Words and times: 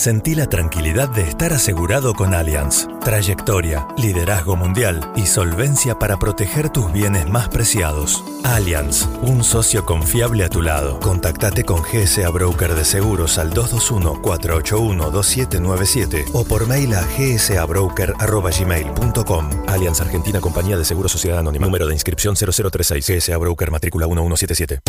Sentí 0.00 0.34
la 0.34 0.46
tranquilidad 0.46 1.10
de 1.10 1.28
estar 1.28 1.52
asegurado 1.52 2.14
con 2.14 2.32
Allianz. 2.32 2.88
Trayectoria, 3.04 3.86
liderazgo 3.98 4.56
mundial 4.56 5.12
y 5.14 5.26
solvencia 5.26 5.98
para 5.98 6.18
proteger 6.18 6.70
tus 6.70 6.90
bienes 6.90 7.28
más 7.28 7.50
preciados. 7.50 8.24
Allianz, 8.42 9.06
un 9.20 9.44
socio 9.44 9.84
confiable 9.84 10.42
a 10.42 10.48
tu 10.48 10.62
lado. 10.62 10.98
Contactate 11.00 11.64
con 11.64 11.82
GSA 11.82 12.30
Broker 12.30 12.74
de 12.74 12.86
Seguros 12.86 13.36
al 13.36 13.52
221-481-2797 13.52 16.30
o 16.32 16.44
por 16.44 16.66
mail 16.66 16.94
a 16.94 17.02
gsabroker.gmail.com. 17.02 19.50
Allianz 19.66 20.00
Argentina 20.00 20.40
Compañía 20.40 20.78
de 20.78 20.86
Seguros 20.86 21.12
Sociedad 21.12 21.40
Anónima. 21.40 21.66
Número 21.66 21.86
de 21.86 21.92
inscripción 21.92 22.36
0036. 22.36 23.06
GSA 23.06 23.36
Broker 23.36 23.70
Matrícula 23.70 24.06
1177. 24.06 24.80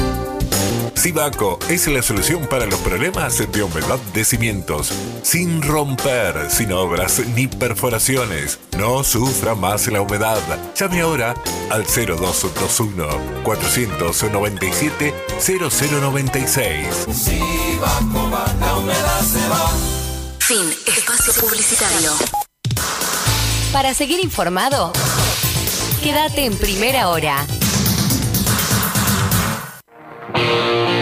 Sibaco 0.96 1.60
es 1.70 1.88
la 1.88 2.02
solución 2.02 2.48
para 2.48 2.66
los 2.66 2.80
problemas 2.80 3.38
de 3.52 3.64
humedad 3.64 4.00
de 4.14 4.24
cimientos. 4.24 4.92
Sin 5.24 5.62
romper, 5.62 6.50
sin 6.50 6.72
obras 6.72 7.22
ni 7.36 7.48
perforaciones. 7.48 8.60
No 8.78 9.04
sufra 9.04 9.56
más 9.56 9.88
la 9.88 10.02
humedad. 10.02 10.40
Llame 10.76 11.02
ahora 11.02 11.36
al 11.70 11.84
0221 11.86 13.44
497 13.44 15.14
0096. 15.40 16.88
Sibaco 17.12 18.30
va, 18.32 18.46
la 18.60 18.78
humedad 18.78 19.22
se 19.22 19.48
va. 19.48 19.72
Fin. 20.40 20.74
Espacio 20.86 21.34
publicitario. 21.42 22.12
Para 23.72 23.94
seguir 23.94 24.20
informado, 24.20 24.92
quédate 26.04 26.46
en 26.46 26.58
primera 26.58 27.08
hora. 27.08 27.46
Una 30.34 31.01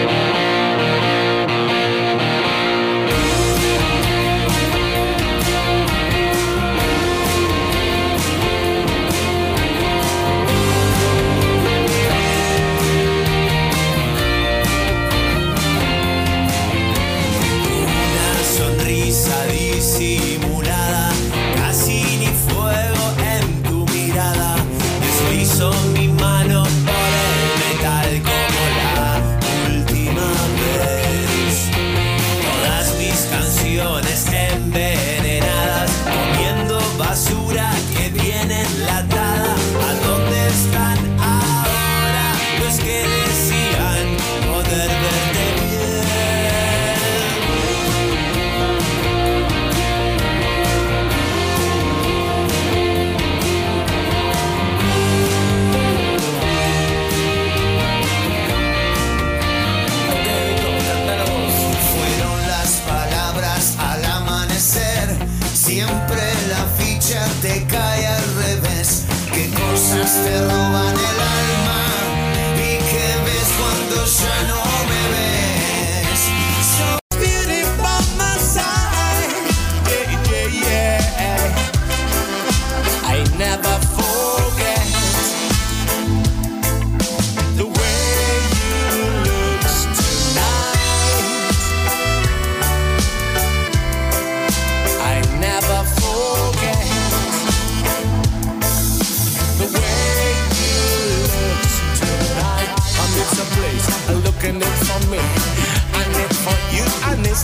Siempre 65.70 66.34
la 66.50 66.66
ficha 66.84 67.24
te 67.44 67.64
cae 67.68 68.08
al 68.08 68.24
revés. 68.38 69.06
¿Qué 69.32 69.52
cosas 69.52 70.12
te 70.24 70.42
roban 70.42 70.96
el 70.96 71.20
alma? 71.22 71.59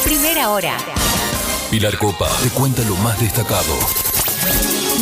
Primera 0.05 0.51
hora. 0.51 0.77
Pilar 1.71 1.97
Copa 1.97 2.29
te 2.43 2.51
cuenta 2.51 2.83
lo 2.83 2.97
más 2.97 3.19
destacado. 3.19 3.75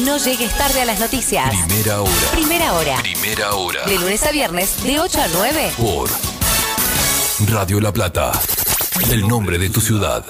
No 0.05 0.19
llegues 0.19 0.57
tarde 0.57 0.83
a 0.83 0.85
las 0.85 1.01
noticias. 1.01 1.51
Primera 1.67 2.01
hora. 2.01 2.31
Primera 2.33 2.73
hora. 2.75 2.97
Primera 3.03 3.55
hora. 3.55 3.87
De 3.87 3.99
lunes 3.99 4.23
a 4.23 4.31
viernes, 4.31 4.85
de 4.85 5.01
8 5.01 5.21
a 5.21 5.29
9. 5.29 5.73
Por 5.77 6.11
Radio 7.51 7.81
La 7.81 7.93
Plata. 7.93 8.31
El 9.11 9.27
nombre 9.27 9.59
de 9.59 9.69
tu 9.71 9.81
ciudad. 9.81 10.25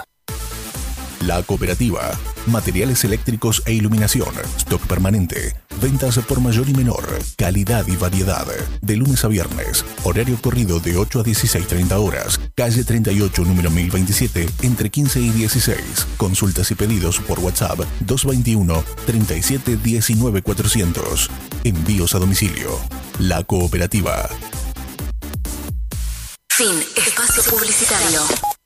La 1.27 1.43
Cooperativa. 1.43 2.11
Materiales 2.47 3.05
eléctricos 3.05 3.63
e 3.67 3.75
iluminación. 3.75 4.35
Stock 4.57 4.81
permanente. 4.87 5.55
Ventas 5.81 6.19
por 6.19 6.41
mayor 6.41 6.69
y 6.69 6.73
menor. 6.73 7.07
Calidad 7.37 7.87
y 7.89 7.97
variedad. 7.97 8.47
De 8.81 8.97
lunes 8.97 9.25
a 9.25 9.29
viernes. 9.29 9.85
Horario 10.05 10.41
corrido 10.41 10.81
de 10.81 10.97
8 10.97 11.21
a 11.21 11.25
16.30 11.25 11.93
horas. 11.93 12.41
Calle 12.55 12.85
38, 12.85 13.45
número 13.45 13.71
1027, 13.71 14.49
entre 14.63 14.89
15 14.89 15.21
y 15.21 15.31
16. 15.31 16.07
Consultas 16.17 16.71
y 16.71 16.75
pedidos 16.75 17.21
por 17.21 17.39
WhatsApp 17.41 17.81
221 18.01 18.83
37 19.05 19.77
19 19.77 20.43
400. 20.43 21.31
Envíos 21.65 22.15
a 22.15 22.19
domicilio. 22.19 22.79
La 23.19 23.45
Cooperativa. 23.45 24.29
Fin. 26.49 26.83
Espacio 26.97 27.43
publicitario. 27.45 28.60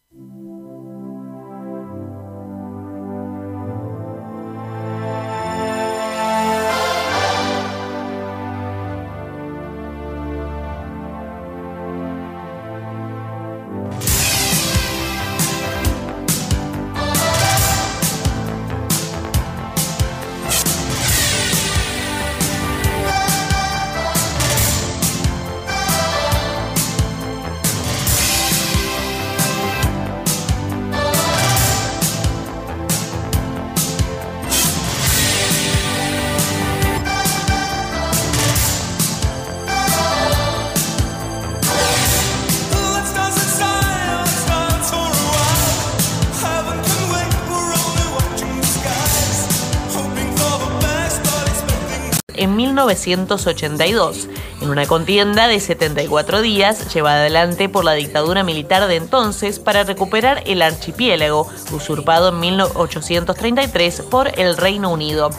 1982, 52.95 54.29
en 54.61 54.71
una 54.71 54.87
contienda 54.87 55.49
de 55.49 55.59
74 55.59 56.43
días 56.43 56.95
llevada 56.95 57.21
adelante 57.21 57.69
por 57.69 57.85
la 57.85 57.93
dictadura 57.95 58.45
militar 58.45 58.87
de 58.87 58.97
entonces 58.97 59.59
para 59.59 59.85
recuperar 59.85 60.43
el 60.47 60.63
archipiélago, 60.63 61.49
usurpado 61.73 62.29
en 62.29 62.41
1833 62.41 64.03
por 64.03 64.39
el 64.39 64.57
Reino 64.57 64.91
Unido. 64.91 65.31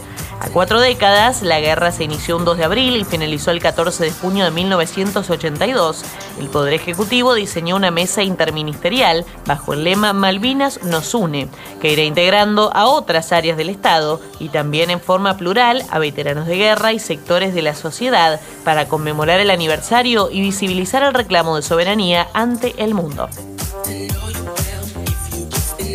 A 0.46 0.50
cuatro 0.50 0.80
décadas, 0.80 1.42
la 1.42 1.60
guerra 1.60 1.92
se 1.92 2.04
inició 2.04 2.38
un 2.38 2.46
2 2.46 2.60
de 2.60 2.66
abril 2.66 2.98
y 2.98 3.04
finalizó 3.04 3.50
el 3.50 3.60
14 3.60 4.04
de 4.04 4.12
junio 4.12 4.46
de 4.46 4.52
1982. 4.52 6.04
El 6.40 6.50
Poder 6.50 6.76
Ejecutivo 6.76 7.34
diseñó 7.34 7.76
una 7.76 7.90
mesa 7.90 8.22
interministerial 8.22 9.26
bajo 9.48 9.74
el 9.74 9.84
lema 9.84 10.14
Malvinas 10.14 10.84
nos 10.84 11.16
une, 11.16 11.50
que 11.82 11.92
irá 11.92 12.04
integrando 12.04 12.70
a 12.76 12.86
otras 12.86 13.32
áreas 13.32 13.58
del 13.58 13.70
Estado 13.70 14.22
y 14.40 14.50
también 14.50 14.92
en 14.92 15.02
forma 15.02 15.36
plural 15.36 15.84
a 15.90 15.98
veteranos 15.98 16.46
de 16.46 16.58
guerra 16.58 16.94
y 16.94 17.00
sectores 17.00 17.56
de 17.56 17.64
la 17.64 17.74
sociedad 17.74 18.40
para 18.64 18.88
conmemorar 18.88 19.40
el 19.40 19.50
aniversario 19.50 20.30
y 20.30 20.42
visibilizar 20.42 21.02
el 21.02 21.16
reclamo 21.16 21.56
de 21.56 21.64
soberanía 21.64 22.28
ante 22.34 22.76
el 22.84 22.94
mundo. 22.94 23.30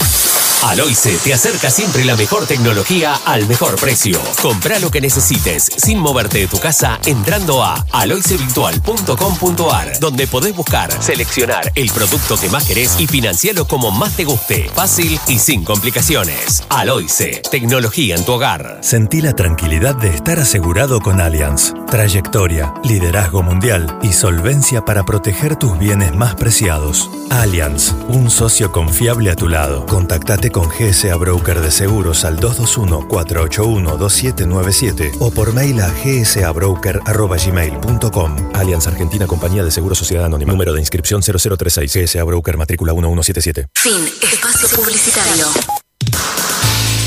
Aloice 0.62 1.19
te 1.25 1.35
acerca 1.35 1.71
siempre 1.71 2.04
la 2.04 2.14
mejor 2.14 2.47
tecnología 2.47 3.14
al 3.26 3.49
mejor 3.49 3.75
precio. 3.76 4.21
Compra 4.40 4.78
lo 4.78 4.92
que 4.92 5.00
necesites 5.00 5.64
sin 5.64 5.99
moverte 5.99 6.38
de 6.38 6.47
tu 6.47 6.61
casa 6.61 7.00
entrando 7.04 7.64
a 7.64 7.85
aloicevirtual.com.ar, 7.90 9.99
donde 9.99 10.28
podés 10.28 10.54
buscar, 10.54 10.92
seleccionar 11.02 11.73
el 11.75 11.90
producto 11.90 12.38
que 12.38 12.49
más 12.49 12.64
querés 12.64 13.00
y 13.00 13.09
financiarlo 13.09 13.66
como 13.66 13.90
más 13.90 14.14
te 14.14 14.25
guste. 14.25 14.71
Fácil 14.73 15.19
y 15.26 15.40
sin 15.40 15.64
complicaciones. 15.64 16.62
Aloice, 16.69 17.42
tecnología 17.50 18.14
en 18.14 18.25
tu 18.25 18.33
hogar. 18.33 18.78
Sentí 18.83 19.21
la 19.21 19.35
tranquilidad 19.35 19.97
de 19.97 20.14
estar 20.14 20.38
asegurado 20.38 21.00
con 21.00 21.21
Allianz. 21.21 21.75
Trayectoria, 21.90 22.73
liderazgo 22.85 23.42
mundial 23.42 23.99
y 24.00 24.12
solvencia 24.12 24.85
para 24.85 25.04
proteger 25.04 25.57
tus 25.57 25.76
bienes 25.76 26.14
más 26.14 26.37
preciados. 26.37 27.11
Allianz, 27.31 27.95
un 28.09 28.31
socio 28.31 28.71
confiable 28.71 29.31
a 29.31 29.35
tu 29.35 29.49
lado. 29.49 29.87
Contactate 29.87 30.51
con 30.52 30.68
GSA 30.68 31.16
Broker 31.16 31.61
de 31.61 31.71
Seguros 31.71 32.25
al 32.25 32.38
221-481-2797 32.38 35.16
o 35.18 35.30
por 35.32 35.52
mail 35.52 35.80
a 35.80 35.88
gsabroker.gmail.com. 35.88 38.37
Allianz 38.54 38.87
Argentina 38.87 39.26
Compañía 39.26 39.64
de 39.64 39.71
Seguros 39.71 39.97
Sociedad 39.99 40.26
Anónima. 40.26 40.52
Número 40.52 40.75
de 40.75 40.80
inscripción 40.80 41.23
0036. 41.23 41.92
GSA 41.92 42.25
Broker 42.25 42.56
Matrícula 42.56 42.92
1177. 42.92 43.68
Fin. 43.75 44.09
Espacio 44.23 44.68
publicitario. 44.76 45.47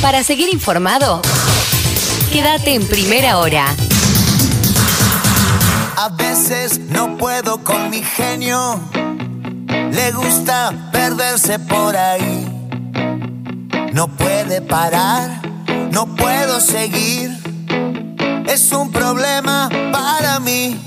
Para 0.02 0.24
seguir 0.24 0.54
informado, 0.54 1.22
quédate 2.32 2.74
en 2.74 2.88
primera 2.88 3.38
hora. 3.38 3.68
A 5.98 6.10
veces 6.10 6.80
no 6.80 7.18
puedo 7.18 7.64
con 7.64 7.90
mi 7.90 8.04
genio. 8.04 8.82
Le 9.92 10.12
gusta 10.12 10.90
perderse 10.92 11.58
por 11.60 11.96
ahí. 11.96 12.45
No 13.96 14.10
puede 14.10 14.62
parar, 14.62 15.42
no 15.90 16.06
puedo 16.18 16.60
seguir. 16.60 17.32
Es 18.46 18.74
un 18.74 18.92
problema 18.92 19.70
para 19.94 20.38
mí. 20.42 20.78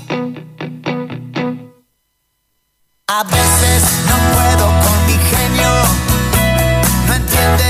A 3.07 3.23
veces 3.23 3.83
no 4.09 4.15
puedo 4.35 4.65
con 4.83 5.05
mi 5.07 5.17
genio, 5.31 5.71
no 7.07 7.13
entiende 7.15 7.68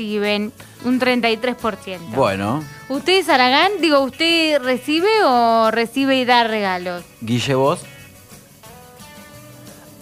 reciben 0.00 0.52
un 0.84 0.98
33%. 0.98 1.98
Bueno, 2.14 2.64
¿Usted, 2.88 3.28
Aragán, 3.28 3.72
digo, 3.82 4.00
usted 4.00 4.58
recibe 4.62 5.08
o 5.26 5.70
recibe 5.70 6.16
y 6.16 6.24
da 6.24 6.42
regalos? 6.44 7.04
Guille, 7.20 7.54
vos. 7.54 7.80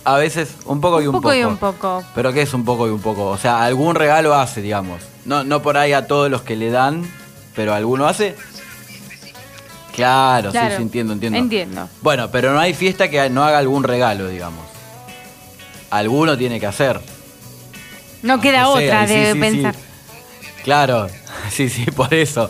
A 0.04 0.16
veces 0.16 0.54
un 0.66 0.80
poco 0.80 1.02
y 1.02 1.06
un, 1.08 1.12
poco 1.14 1.34
y 1.34 1.42
un 1.42 1.56
poco. 1.56 2.02
Pero 2.14 2.32
¿qué 2.32 2.42
es 2.42 2.54
un 2.54 2.64
poco 2.64 2.86
y 2.86 2.90
un 2.90 3.00
poco? 3.00 3.26
O 3.26 3.36
sea, 3.36 3.64
algún 3.64 3.96
regalo 3.96 4.34
hace, 4.34 4.62
digamos. 4.62 5.02
No, 5.24 5.42
no 5.42 5.60
por 5.62 5.76
ahí 5.76 5.92
a 5.92 6.06
todos 6.06 6.30
los 6.30 6.42
que 6.42 6.54
le 6.56 6.70
dan, 6.70 7.02
pero 7.56 7.74
alguno 7.74 8.06
hace. 8.06 8.36
Claro, 9.94 10.52
Claro. 10.52 10.70
sí, 10.70 10.76
sí, 10.76 10.82
entiendo, 10.82 11.12
entiendo. 11.12 11.38
Entiendo. 11.40 11.88
Bueno, 12.02 12.30
pero 12.30 12.52
no 12.52 12.60
hay 12.60 12.72
fiesta 12.72 13.10
que 13.10 13.28
no 13.30 13.42
haga 13.44 13.58
algún 13.58 13.82
regalo, 13.82 14.28
digamos. 14.28 14.64
Alguno 15.90 16.38
tiene 16.38 16.60
que 16.60 16.66
hacer. 16.66 17.00
No 18.22 18.40
queda 18.40 18.60
sea, 18.60 18.68
otra 18.68 19.06
sí, 19.08 19.14
de 19.14 19.32
sí, 19.32 19.38
pensar. 19.40 19.74
sí. 19.74 19.80
Claro, 20.64 21.08
sí, 21.50 21.68
sí, 21.68 21.84
por 21.90 22.12
eso. 22.12 22.48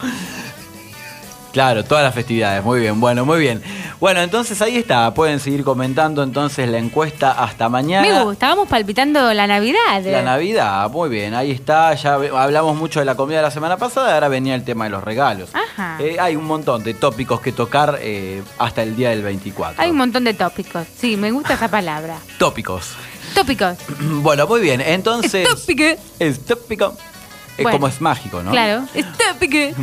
Claro, 1.52 1.84
todas 1.84 2.04
las 2.04 2.14
festividades, 2.14 2.62
muy 2.62 2.80
bien, 2.80 3.00
bueno, 3.00 3.24
muy 3.24 3.40
bien. 3.40 3.62
Bueno, 4.00 4.20
entonces 4.20 4.60
ahí 4.62 4.76
está, 4.76 5.12
pueden 5.14 5.40
seguir 5.40 5.64
comentando 5.64 6.22
entonces 6.22 6.68
la 6.68 6.78
encuesta 6.78 7.32
hasta 7.32 7.68
mañana. 7.68 8.06
Me 8.06 8.22
gusta, 8.22 8.48
vamos 8.48 8.68
palpitando 8.68 9.32
la 9.32 9.46
Navidad. 9.46 10.02
La 10.04 10.22
Navidad, 10.22 10.88
muy 10.90 11.08
bien, 11.08 11.34
ahí 11.34 11.50
está, 11.50 11.94
ya 11.94 12.14
hablamos 12.14 12.76
mucho 12.76 13.00
de 13.00 13.06
la 13.06 13.16
comida 13.16 13.42
la 13.42 13.50
semana 13.50 13.76
pasada, 13.76 14.14
ahora 14.14 14.28
venía 14.28 14.54
el 14.54 14.62
tema 14.62 14.84
de 14.84 14.90
los 14.90 15.02
regalos. 15.02 15.50
Ajá. 15.52 15.96
Eh, 16.00 16.16
hay 16.20 16.36
un 16.36 16.44
montón 16.44 16.84
de 16.84 16.94
tópicos 16.94 17.40
que 17.40 17.50
tocar 17.50 17.98
eh, 18.00 18.42
hasta 18.58 18.82
el 18.82 18.94
día 18.94 19.10
del 19.10 19.22
24. 19.22 19.82
Hay 19.82 19.90
un 19.90 19.96
montón 19.96 20.24
de 20.24 20.34
tópicos. 20.34 20.86
Sí, 20.96 21.16
me 21.16 21.32
gusta 21.32 21.54
esa 21.54 21.68
palabra. 21.68 22.18
Tópicos. 22.38 22.92
Tópicos. 23.34 23.78
Bueno, 24.00 24.46
muy 24.46 24.60
bien, 24.60 24.80
entonces... 24.80 25.48
Tópico. 25.48 26.00
Es 26.18 26.44
tópico. 26.44 26.94
Es 27.58 27.64
Bueno, 27.64 27.78
como 27.78 27.88
es 27.88 28.00
mágico, 28.00 28.42
¿no? 28.42 28.52
Claro, 28.52 28.84
es 28.94 29.04
tópico. 29.18 29.76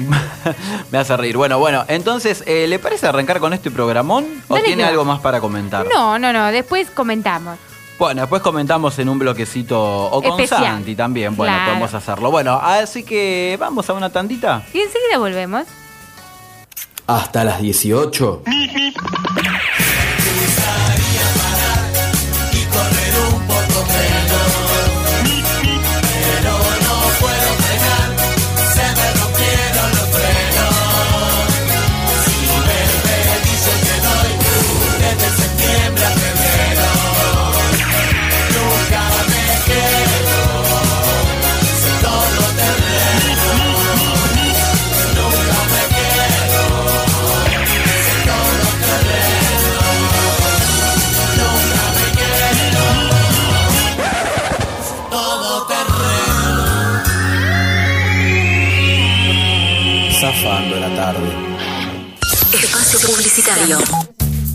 Me 0.91 0.97
hace 0.97 1.15
reír. 1.17 1.35
Bueno, 1.37 1.59
bueno, 1.59 1.83
entonces, 1.89 2.41
eh, 2.47 2.65
¿le 2.67 2.79
parece 2.79 3.05
arrancar 3.05 3.39
con 3.39 3.53
este 3.53 3.69
programón? 3.69 4.25
¿O 4.47 4.55
Dale 4.55 4.65
tiene 4.65 4.83
algo 4.85 5.03
más 5.05 5.19
para 5.19 5.39
comentar? 5.41 5.85
No, 5.93 6.17
no, 6.17 6.31
no, 6.33 6.47
después 6.51 6.89
comentamos. 6.89 7.57
Bueno, 7.99 8.21
después 8.21 8.41
comentamos 8.41 8.97
en 8.99 9.07
un 9.09 9.19
bloquecito 9.19 9.79
o 10.05 10.21
con 10.21 10.31
Especial. 10.39 10.63
Santi 10.63 10.95
también. 10.95 11.35
Bueno, 11.35 11.53
Claro. 11.53 11.69
podemos 11.71 11.93
hacerlo. 11.93 12.31
Bueno, 12.31 12.59
así 12.61 13.03
que 13.03 13.55
vamos 13.59 13.89
a 13.89 13.93
una 13.93 14.09
tandita. 14.09 14.63
Y 14.73 14.79
enseguida 14.79 15.17
volvemos. 15.17 15.63
Hasta 17.07 17.43
las 17.43 17.61
18. 17.61 18.41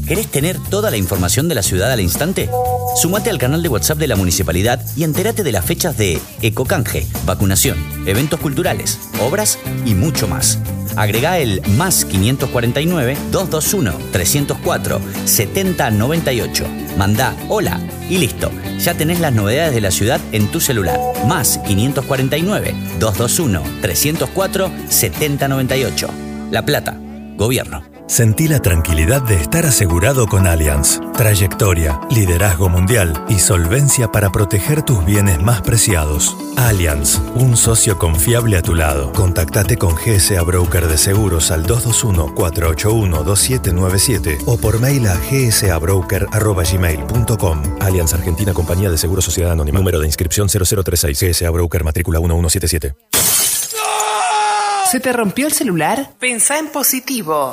¿Querés 0.05 0.27
tener 0.27 0.59
toda 0.69 0.91
la 0.91 0.97
información 0.97 1.49
de 1.49 1.55
la 1.55 1.63
ciudad 1.63 1.93
al 1.93 2.01
instante? 2.01 2.51
Sumate 3.01 3.31
al 3.31 3.39
canal 3.39 3.63
de 3.63 3.69
WhatsApp 3.69 3.99
de 3.99 4.09
la 4.09 4.17
municipalidad 4.17 4.85
y 4.97 5.05
entérate 5.05 5.45
de 5.45 5.53
las 5.53 5.65
fechas 5.65 5.97
de 5.97 6.21
Ecocanje, 6.43 7.07
vacunación, 7.25 7.79
eventos 8.05 8.41
culturales, 8.41 8.99
obras 9.21 9.61
y 9.87 9.95
mucho 9.95 10.27
más. 10.27 10.59
Agrega 10.97 11.39
el 11.39 11.63
más 11.77 12.05
549 12.05 13.17
221 13.31 14.11
304 14.11 15.01
7098. 15.25 16.67
Manda 16.99 17.37
hola 17.49 17.81
y 18.09 18.19
listo. 18.19 18.51
Ya 18.81 18.95
tenés 18.95 19.21
las 19.21 19.33
novedades 19.33 19.73
de 19.73 19.83
la 19.83 19.93
ciudad 19.93 20.21
en 20.33 20.51
tu 20.51 20.59
celular. 20.59 20.99
Más 21.29 21.59
549 21.59 22.75
221 22.99 23.63
304 23.83 24.73
7098. 24.89 26.09
La 26.51 26.67
Plata. 26.67 26.99
Gobierno. 27.37 27.90
Sentí 28.11 28.47
la 28.49 28.61
tranquilidad 28.61 29.23
de 29.23 29.37
estar 29.37 29.65
asegurado 29.67 30.27
con 30.27 30.49
Allianz. 30.49 30.99
Trayectoria, 31.17 32.01
liderazgo 32.11 32.69
mundial 32.69 33.25
y 33.29 33.39
solvencia 33.39 34.11
para 34.11 34.33
proteger 34.33 34.83
tus 34.83 35.05
bienes 35.05 35.41
más 35.41 35.63
preciados. 35.63 36.37
Allianz, 36.57 37.21
un 37.37 37.57
socio 37.57 37.99
confiable 37.99 38.57
a 38.57 38.63
tu 38.63 38.75
lado. 38.75 39.13
Contactate 39.13 39.77
con 39.77 39.95
GSA 39.95 40.43
Broker 40.43 40.89
de 40.89 40.99
Seguros 40.99 41.53
al 41.53 41.65
221-481-2797 41.67 44.43
o 44.45 44.57
por 44.57 44.81
mail 44.81 45.07
a 45.07 45.15
gsabroker.gmail.com. 45.15 47.63
Allianz 47.79 48.13
Argentina 48.13 48.53
Compañía 48.53 48.91
de 48.91 48.99
Seguros 48.99 49.25
Sociedad 49.25 49.53
Anónima. 49.53 49.79
Número 49.79 50.01
de 50.01 50.07
inscripción 50.07 50.49
0036. 50.49 51.17
GSA 51.17 51.51
Broker 51.51 51.85
Matrícula 51.85 52.19
1177. 52.19 52.93
¿Se 54.91 54.99
te 54.99 55.13
rompió 55.13 55.47
el 55.47 55.53
celular? 55.53 56.11
Pensá 56.19 56.59
en 56.59 56.67
positivo. 56.67 57.53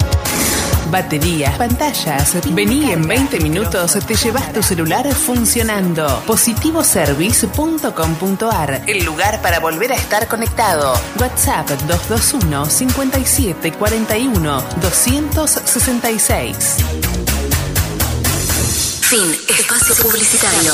Baterías, 0.91 1.57
pantallas. 1.57 2.37
Vení 2.53 2.91
en 2.91 3.07
20 3.07 3.39
minutos, 3.41 3.97
te 4.05 4.15
llevas 4.15 4.53
tu 4.53 4.61
celular 4.63 5.05
funcionando. 5.13 6.23
Positivoservice.com.ar, 6.25 8.83
el 8.87 9.03
lugar 9.03 9.41
para 9.41 9.59
volver 9.59 9.91
a 9.91 9.95
estar 9.95 10.27
conectado. 10.27 10.93
WhatsApp 11.19 11.67
221 11.87 12.65
57 12.65 13.73
41 13.73 14.63
266. 14.81 16.77
Fin. 19.01 19.35
Espacio 19.47 19.95
publicitario. 20.03 20.73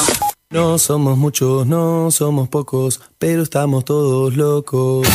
No 0.49 0.77
somos 0.77 1.17
muchos, 1.17 1.65
no 1.65 2.11
somos 2.11 2.49
pocos, 2.49 2.99
pero 3.17 3.43
estamos 3.43 3.85
todos 3.85 4.35
locos. 4.35 5.07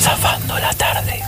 Zafando 0.00 0.58
la 0.58 0.72
tarde. 0.74 1.22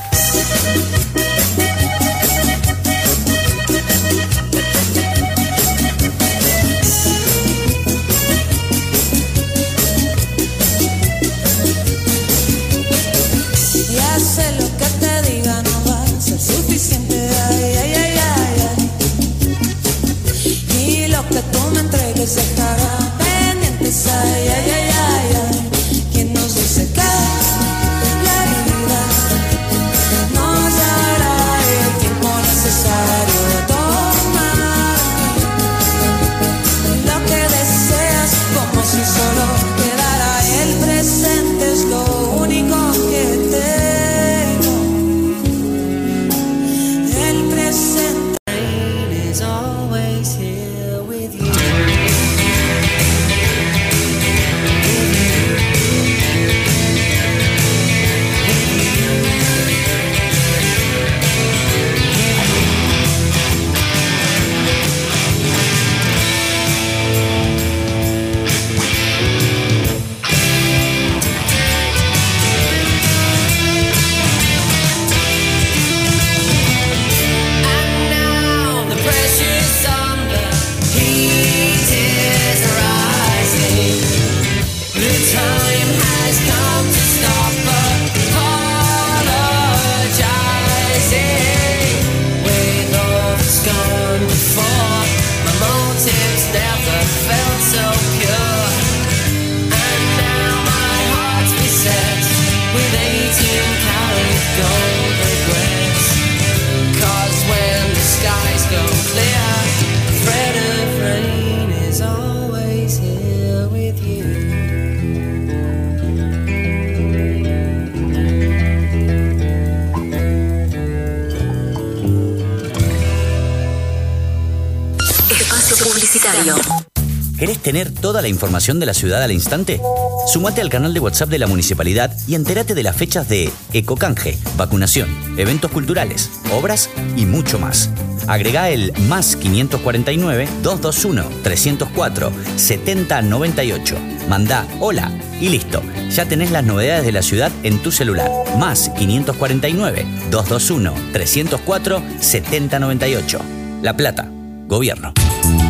Toda 128.12 128.20
la 128.20 128.28
información 128.28 128.78
de 128.78 128.84
la 128.84 128.92
ciudad 128.92 129.22
al 129.22 129.32
instante? 129.32 129.80
Sumate 130.26 130.60
al 130.60 130.68
canal 130.68 130.92
de 130.92 131.00
WhatsApp 131.00 131.30
de 131.30 131.38
la 131.38 131.46
municipalidad 131.46 132.14
y 132.28 132.34
entérate 132.34 132.74
de 132.74 132.82
las 132.82 132.94
fechas 132.94 133.26
de 133.26 133.50
Ecocanje, 133.72 134.36
vacunación, 134.58 135.08
eventos 135.38 135.70
culturales, 135.70 136.28
obras 136.52 136.90
y 137.16 137.24
mucho 137.24 137.58
más. 137.58 137.88
Agrega 138.26 138.68
el 138.68 138.92
más 139.08 139.34
549 139.36 140.46
221 140.62 141.24
304 141.42 142.32
7098. 142.56 143.96
Manda 144.28 144.66
hola 144.78 145.10
y 145.40 145.48
listo. 145.48 145.82
Ya 146.10 146.26
tenés 146.26 146.50
las 146.50 146.64
novedades 146.64 147.06
de 147.06 147.12
la 147.12 147.22
ciudad 147.22 147.50
en 147.62 147.78
tu 147.82 147.90
celular. 147.90 148.30
Más 148.58 148.90
549 148.90 150.04
221 150.30 151.12
304 151.14 152.02
7098. 152.20 153.40
La 153.80 153.96
Plata. 153.96 154.28
Gobierno. 154.66 155.14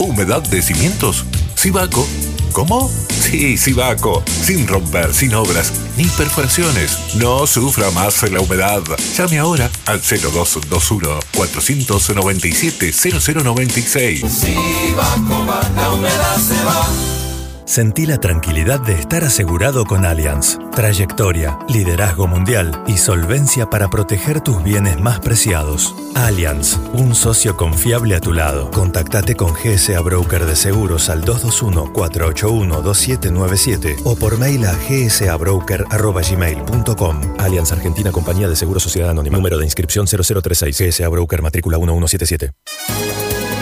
¿Humedad 0.00 0.42
de 0.42 0.60
cimientos? 0.60 1.24
Sibaco. 1.54 2.04
¿Cómo? 2.52 2.90
Sí, 3.08 3.56
Sibaco. 3.56 4.22
Sin 4.26 4.66
romper, 4.66 5.14
sin 5.14 5.34
obras, 5.34 5.72
ni 5.96 6.04
perforaciones. 6.04 6.98
No 7.16 7.46
sufra 7.46 7.90
más 7.92 8.22
la 8.30 8.40
humedad. 8.40 8.82
Llame 9.16 9.38
ahora 9.38 9.70
al 9.86 10.00
0221 10.00 11.18
497 11.34 12.92
0096. 12.92 14.20
Sibaco 14.20 15.46
la 15.74 15.90
humedad 15.92 16.36
se 16.38 16.64
va. 16.64 17.21
Sentí 17.64 18.06
la 18.06 18.18
tranquilidad 18.18 18.80
de 18.80 18.94
estar 18.94 19.22
asegurado 19.24 19.84
con 19.84 20.04
Allianz. 20.04 20.58
Trayectoria, 20.74 21.58
liderazgo 21.68 22.26
mundial 22.26 22.82
y 22.86 22.96
solvencia 22.98 23.70
para 23.70 23.88
proteger 23.88 24.40
tus 24.40 24.62
bienes 24.62 25.00
más 25.00 25.20
preciados. 25.20 25.94
Allianz, 26.14 26.78
un 26.92 27.14
socio 27.14 27.56
confiable 27.56 28.16
a 28.16 28.20
tu 28.20 28.32
lado. 28.32 28.70
Contactate 28.70 29.34
con 29.34 29.54
GSA 29.54 30.00
Broker 30.00 30.44
de 30.44 30.56
Seguros 30.56 31.08
al 31.08 31.24
221-481-2797 31.24 34.00
o 34.04 34.16
por 34.16 34.38
mail 34.38 34.66
a 34.66 34.74
gsabroker.gmail.com. 34.74 37.20
Allianz 37.38 37.72
Argentina 37.72 38.12
Compañía 38.12 38.48
de 38.48 38.56
Seguros 38.56 38.82
Sociedad 38.82 39.10
Anónima. 39.10 39.36
Número 39.36 39.58
de 39.58 39.64
inscripción 39.64 40.06
0036. 40.06 40.78
GSA 40.78 41.08
Broker 41.08 41.42
Matrícula 41.42 41.78
1177. 41.78 42.52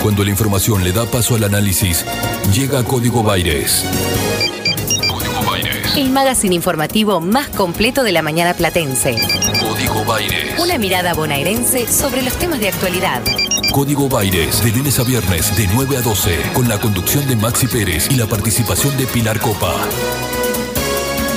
Cuando 0.02 0.24
la 0.24 0.30
información 0.30 0.82
le 0.82 0.92
da 0.92 1.04
paso 1.04 1.34
al 1.34 1.44
análisis, 1.44 2.06
llega 2.54 2.82
Código 2.84 3.22
Baires. 3.22 3.84
Código 5.10 5.42
Baires. 5.42 5.94
El 5.94 6.10
magazine 6.10 6.54
informativo 6.54 7.20
más 7.20 7.48
completo 7.48 8.02
de 8.02 8.12
la 8.12 8.22
mañana 8.22 8.54
platense. 8.54 9.16
Código 9.60 10.02
Baires. 10.06 10.58
Una 10.58 10.78
mirada 10.78 11.12
bonaerense 11.12 11.86
sobre 11.86 12.22
los 12.22 12.32
temas 12.34 12.60
de 12.60 12.68
actualidad. 12.68 13.20
Código 13.72 14.08
Baires, 14.08 14.64
de 14.64 14.70
lunes 14.72 14.98
a 14.98 15.04
viernes, 15.04 15.54
de 15.56 15.68
9 15.74 15.98
a 15.98 16.00
12, 16.00 16.52
con 16.54 16.66
la 16.66 16.78
conducción 16.78 17.28
de 17.28 17.36
Maxi 17.36 17.66
Pérez 17.66 18.10
y 18.10 18.16
la 18.16 18.26
participación 18.26 18.96
de 18.96 19.06
Pilar 19.06 19.38
Copa. 19.38 19.74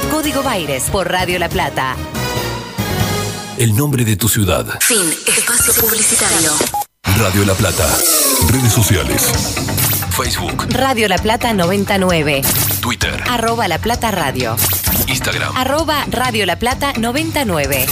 Código 0.10 0.42
Baires 0.42 0.90
por 0.90 1.12
Radio 1.12 1.38
La 1.38 1.50
Plata. 1.50 1.98
El 3.58 3.76
nombre 3.76 4.06
de 4.06 4.16
tu 4.16 4.30
ciudad. 4.30 4.66
Fin. 4.80 5.04
Espacio 5.28 5.74
publicitario. 5.82 6.83
Radio 7.18 7.46
La 7.46 7.54
Plata. 7.54 7.88
Redes 8.50 8.74
sociales. 8.74 9.32
Facebook, 10.10 10.66
Radio 10.70 11.08
La 11.08 11.18
Plata 11.18 11.54
99. 11.54 12.42
Twitter, 12.82 13.24
Arroba 13.30 13.68
La 13.68 13.80
Plata 13.80 14.12
Radio. 14.12 14.56
Instagram. 15.08 15.56
Arroba 15.56 16.06
Radio 16.10 16.46
La 16.46 16.58
Plata 16.58 16.94
99. 16.98 17.86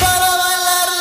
Para 0.00 0.36
bailar 0.36 0.94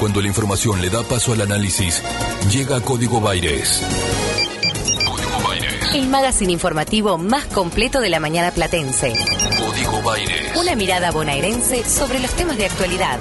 Cuando 0.00 0.20
la 0.20 0.28
información 0.28 0.80
le 0.80 0.90
da 0.90 1.02
paso 1.02 1.32
al 1.32 1.40
análisis, 1.40 2.00
llega 2.46 2.80
Código 2.80 3.20
Baires. 3.20 3.82
Código 5.04 5.48
Baires. 5.48 5.94
El 5.94 6.08
magazine 6.08 6.52
informativo 6.52 7.18
más 7.18 7.44
completo 7.46 8.00
de 8.00 8.08
la 8.08 8.20
mañana 8.20 8.50
platense. 8.52 9.12
Código 9.58 10.00
Baires. 10.02 10.56
Una 10.56 10.74
mirada 10.74 11.10
bonaerense 11.10 11.84
sobre 11.84 12.20
los 12.20 12.30
temas 12.32 12.56
de 12.56 12.66
actualidad. 12.66 13.18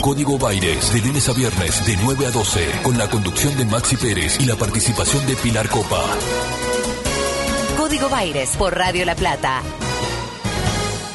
Código 0.00 0.38
Baires, 0.38 0.92
de 0.94 1.00
lunes 1.00 1.28
a 1.28 1.32
viernes, 1.34 1.84
de 1.84 1.96
9 2.02 2.26
a 2.26 2.30
12, 2.30 2.66
con 2.82 2.96
la 2.96 3.08
conducción 3.10 3.56
de 3.58 3.66
Maxi 3.66 3.96
Pérez 3.96 4.40
y 4.40 4.46
la 4.46 4.56
participación 4.56 5.26
de 5.26 5.36
Pilar 5.36 5.68
Copa. 5.68 6.02
Código 7.76 8.08
Baires 8.08 8.56
por 8.56 8.74
Radio 8.74 9.04
La 9.04 9.14
Plata. 9.14 9.62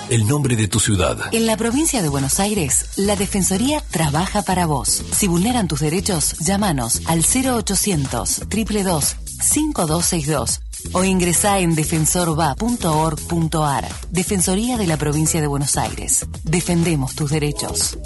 El 0.10 0.28
nombre 0.28 0.56
de 0.56 0.68
tu 0.68 0.80
ciudad. 0.80 1.18
En 1.32 1.48
la 1.48 1.58
provincia 1.58 2.04
de 2.04 2.10
Buenos 2.10 2.39
Aires, 2.39 2.89
la 2.96 3.15
Defensoría 3.15 3.82
trabaja 3.89 4.44
para 4.44 4.68
vos. 4.68 5.02
Si 5.12 5.28
vulneran 5.28 5.68
tus 5.68 5.80
derechos, 5.80 6.38
llámanos 6.39 7.02
al 7.06 7.22
0800 7.22 8.41
222 8.48 9.15
5262 9.41 10.62
o 10.94 11.04
ingresá 11.04 11.58
en 11.60 11.74
defensorva.org.ar. 11.74 13.89
Defensoría 14.12 14.78
de 14.78 14.86
la 14.86 14.98
provincia 14.98 15.41
de 15.41 15.48
Buenos 15.48 15.76
Aires. 15.76 16.28
Defendemos 16.44 17.15
tus 17.15 17.32
derechos. 17.32 17.98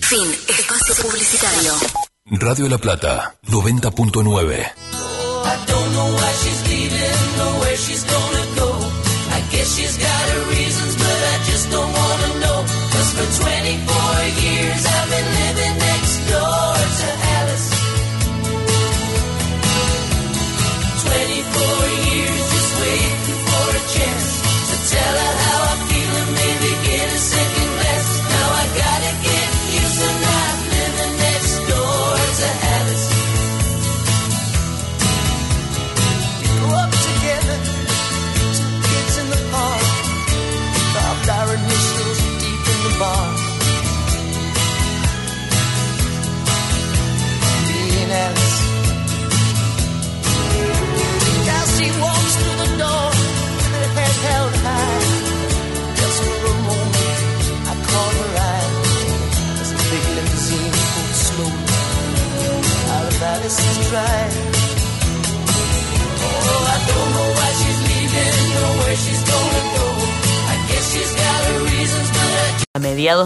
Fin. 0.00 0.26
Espacio 0.48 0.96
publicitario. 0.96 1.74
Radio 2.26 2.68
La 2.68 2.78
Plata, 2.78 3.36
90.9. 3.46 4.72
I 10.72 10.99
24 13.30 13.99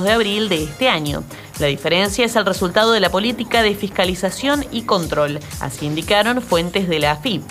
de 0.05 0.13
abril 0.13 0.49
de 0.49 0.63
este 0.63 0.89
año. 0.89 1.25
La 1.59 1.67
diferencia 1.67 2.25
es 2.25 2.37
el 2.37 2.47
resultado 2.47 2.93
de 2.93 3.01
la 3.01 3.11
política 3.11 3.63
de 3.63 3.75
fiscalización 3.75 4.65
y 4.71 4.83
control, 4.83 5.41
así 5.61 5.87
indicaron 5.87 6.41
fuentes 6.41 6.89
de 6.89 7.01
la 7.01 7.13
AFIP. 7.13 7.43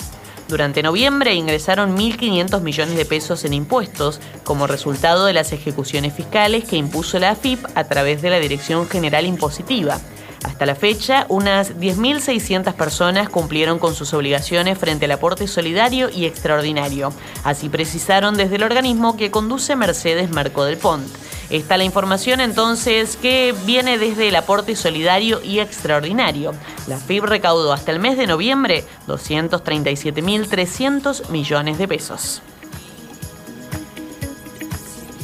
Durante 0.48 0.84
noviembre 0.84 1.34
ingresaron 1.34 1.98
1.500 1.98 2.62
millones 2.62 2.96
de 2.96 3.06
pesos 3.06 3.44
en 3.46 3.54
impuestos 3.54 4.20
como 4.44 4.68
resultado 4.68 5.26
de 5.26 5.34
las 5.34 5.52
ejecuciones 5.52 6.14
fiscales 6.14 6.66
que 6.66 6.76
impuso 6.76 7.18
la 7.18 7.32
AFIP 7.32 7.66
a 7.76 7.86
través 7.86 8.22
de 8.22 8.30
la 8.30 8.40
Dirección 8.40 8.88
General 8.88 9.26
Impositiva. 9.26 10.00
Hasta 10.44 10.66
la 10.66 10.76
fecha, 10.76 11.26
unas 11.30 11.78
10.600 11.78 12.74
personas 12.74 13.30
cumplieron 13.30 13.80
con 13.80 13.96
sus 13.96 14.14
obligaciones 14.14 14.78
frente 14.78 15.06
al 15.06 15.12
aporte 15.12 15.48
solidario 15.48 16.10
y 16.10 16.26
extraordinario. 16.26 17.14
Así 17.46 17.70
precisaron 17.70 18.36
desde 18.36 18.58
el 18.58 18.64
organismo 18.64 19.16
que 19.16 19.32
conduce 19.32 19.78
Mercedes 19.78 20.30
Marco 20.32 20.66
del 20.66 20.78
Pont. 20.78 21.08
Está 21.54 21.78
la 21.78 21.84
información 21.84 22.42
entonces 22.42 23.16
que 23.16 23.54
viene 23.68 24.00
desde 24.00 24.30
el 24.30 24.36
aporte 24.36 24.76
solidario 24.76 25.40
y 25.44 25.60
extraordinario. 25.60 26.56
La 26.88 26.98
FIB 26.98 27.26
recaudó 27.26 27.74
hasta 27.74 27.92
el 27.92 28.00
mes 28.00 28.18
de 28.18 28.26
noviembre 28.26 28.84
237.300 29.08 31.30
millones 31.30 31.78
de 31.78 31.88
pesos. 31.88 32.42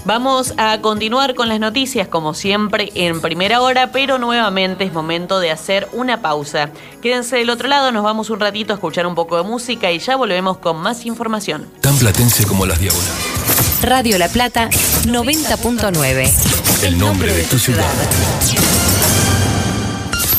Vamos 0.06 0.54
a 0.58 0.80
continuar 0.82 1.34
con 1.34 1.50
las 1.50 1.60
noticias 1.60 2.08
como 2.08 2.36
siempre 2.36 2.92
en 2.94 3.22
primera 3.22 3.62
hora, 3.62 3.92
pero 3.92 4.20
nuevamente 4.20 4.84
es 4.84 4.94
momento 4.94 5.40
de 5.40 5.50
hacer 5.50 5.90
una 5.94 6.22
pausa. 6.22 6.70
Quédense 7.02 7.38
del 7.38 7.50
otro 7.50 7.68
lado, 7.68 7.92
nos 7.92 8.04
vamos 8.04 8.30
un 8.30 8.40
ratito 8.40 8.74
a 8.74 8.76
escuchar 8.76 9.08
un 9.08 9.16
poco 9.16 9.38
de 9.38 9.44
música 9.50 9.92
y 9.92 9.98
ya 9.98 10.16
volvemos 10.16 10.60
con 10.60 10.78
más 10.78 11.08
información. 11.08 11.68
Tan 11.82 11.98
platense 11.98 12.46
como 12.46 12.68
las 12.68 12.80
diagonales. 12.80 13.39
Radio 13.82 14.18
La 14.18 14.28
Plata 14.28 14.70
90.9. 15.06 16.84
El 16.84 16.98
nombre 16.98 17.34
de 17.34 17.44
tu 17.44 17.58
ciudad. 17.58 17.86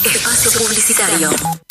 Espacio 0.04 0.50
Publicitario. 0.52 1.69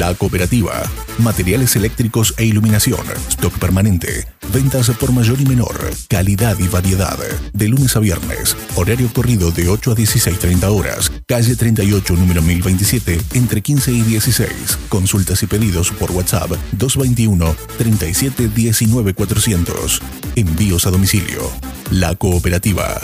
La 0.00 0.14
cooperativa. 0.14 0.82
Materiales 1.18 1.76
eléctricos 1.76 2.32
e 2.38 2.46
iluminación. 2.46 3.04
Stock 3.28 3.52
permanente. 3.58 4.26
Ventas 4.50 4.88
por 4.92 5.12
mayor 5.12 5.38
y 5.38 5.44
menor. 5.44 5.78
Calidad 6.08 6.58
y 6.58 6.68
variedad. 6.68 7.18
De 7.52 7.68
lunes 7.68 7.94
a 7.96 8.00
viernes. 8.00 8.56
Horario 8.76 9.12
corrido 9.12 9.50
de 9.50 9.68
8 9.68 9.92
a 9.92 9.94
16.30 9.94 10.64
horas. 10.74 11.12
Calle 11.26 11.54
38, 11.54 12.14
número 12.14 12.40
1027, 12.40 13.20
entre 13.34 13.60
15 13.60 13.92
y 13.92 14.00
16. 14.00 14.78
Consultas 14.88 15.42
y 15.42 15.46
pedidos 15.46 15.90
por 15.90 16.12
WhatsApp 16.12 16.50
221 16.72 17.54
37 17.76 18.48
19 18.48 19.12
400. 19.12 20.00
Envíos 20.34 20.86
a 20.86 20.90
domicilio. 20.92 21.42
La 21.90 22.14
cooperativa. 22.14 23.02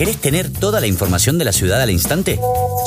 ¿Querés 0.00 0.16
tener 0.16 0.50
toda 0.50 0.80
la 0.80 0.86
información 0.86 1.36
de 1.36 1.44
la 1.44 1.52
ciudad 1.52 1.78
al 1.82 1.90
instante? 1.90 2.40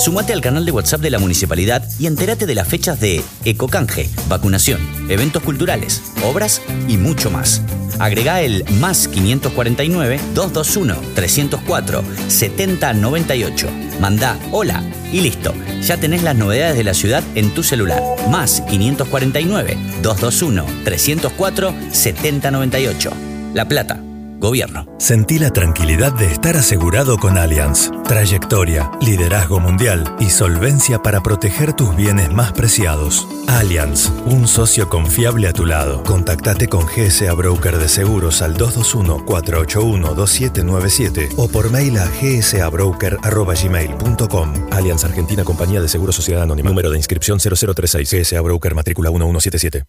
Sumate 0.04 0.34
al 0.34 0.42
canal 0.42 0.66
de 0.66 0.72
WhatsApp 0.72 1.00
de 1.00 1.12
la 1.12 1.20
municipalidad 1.20 1.88
y 2.00 2.08
entérate 2.08 2.48
de 2.48 2.56
las 2.56 2.68
fechas 2.68 3.00
de 3.00 3.24
Ecocanje, 3.46 4.10
vacunación, 4.28 4.80
eventos 5.10 5.44
culturales, 5.44 6.02
obras 6.24 6.60
y 6.88 6.98
mucho 6.98 7.30
más. 7.30 7.62
Agrega 8.00 8.42
el 8.42 8.66
más 8.80 9.08
549 9.08 10.20
221 10.34 10.96
304 11.14 12.04
7098. 12.30 13.70
Manda 14.00 14.40
hola 14.52 14.84
y 15.12 15.22
listo. 15.22 15.54
Ya 15.84 15.98
tenés 15.98 16.24
las 16.24 16.36
novedades 16.36 16.76
de 16.76 16.84
la 16.84 16.96
ciudad 16.96 17.24
en 17.36 17.54
tu 17.54 17.62
celular. 17.62 18.02
Más 18.32 18.62
549 18.62 19.78
221 20.02 20.66
304 20.84 21.76
7098. 21.92 23.12
La 23.54 23.68
Plata. 23.68 24.02
Gobierno. 24.44 24.86
Sentí 25.00 25.40
la 25.40 25.50
tranquilidad 25.52 26.12
de 26.12 26.26
estar 26.26 26.58
asegurado 26.58 27.18
con 27.18 27.38
Allianz. 27.38 27.90
Trayectoria, 28.04 28.92
liderazgo 29.00 29.62
mundial 29.62 30.04
y 30.20 30.30
solvencia 30.30 31.02
para 31.02 31.24
proteger 31.24 31.72
tus 31.72 31.96
bienes 31.96 32.30
más 32.30 32.52
preciados. 32.52 33.26
Allianz, 33.48 34.12
un 34.26 34.50
socio 34.50 34.90
confiable 34.90 35.48
a 35.48 35.54
tu 35.54 35.66
lado. 35.66 36.04
Contactate 36.04 36.68
con 36.68 36.86
GSA 36.86 37.34
Broker 37.36 37.78
de 37.78 37.88
Seguros 37.88 38.42
al 38.42 38.58
221-481-2797 38.58 41.36
o 41.38 41.48
por 41.48 41.72
mail 41.72 41.98
a 41.98 42.06
gsabroker.gmail.com. 42.08 44.54
Allianz 44.72 45.06
Argentina 45.06 45.46
Compañía 45.46 45.80
de 45.80 45.88
Seguros 45.88 46.18
Sociedad 46.18 46.44
Anónima. 46.44 46.70
Número 46.70 46.92
de 46.92 46.98
inscripción 46.98 47.40
0036. 47.40 48.12
GSA 48.12 48.42
Broker 48.42 48.76
Matrícula 48.76 49.10
1177. 49.10 49.86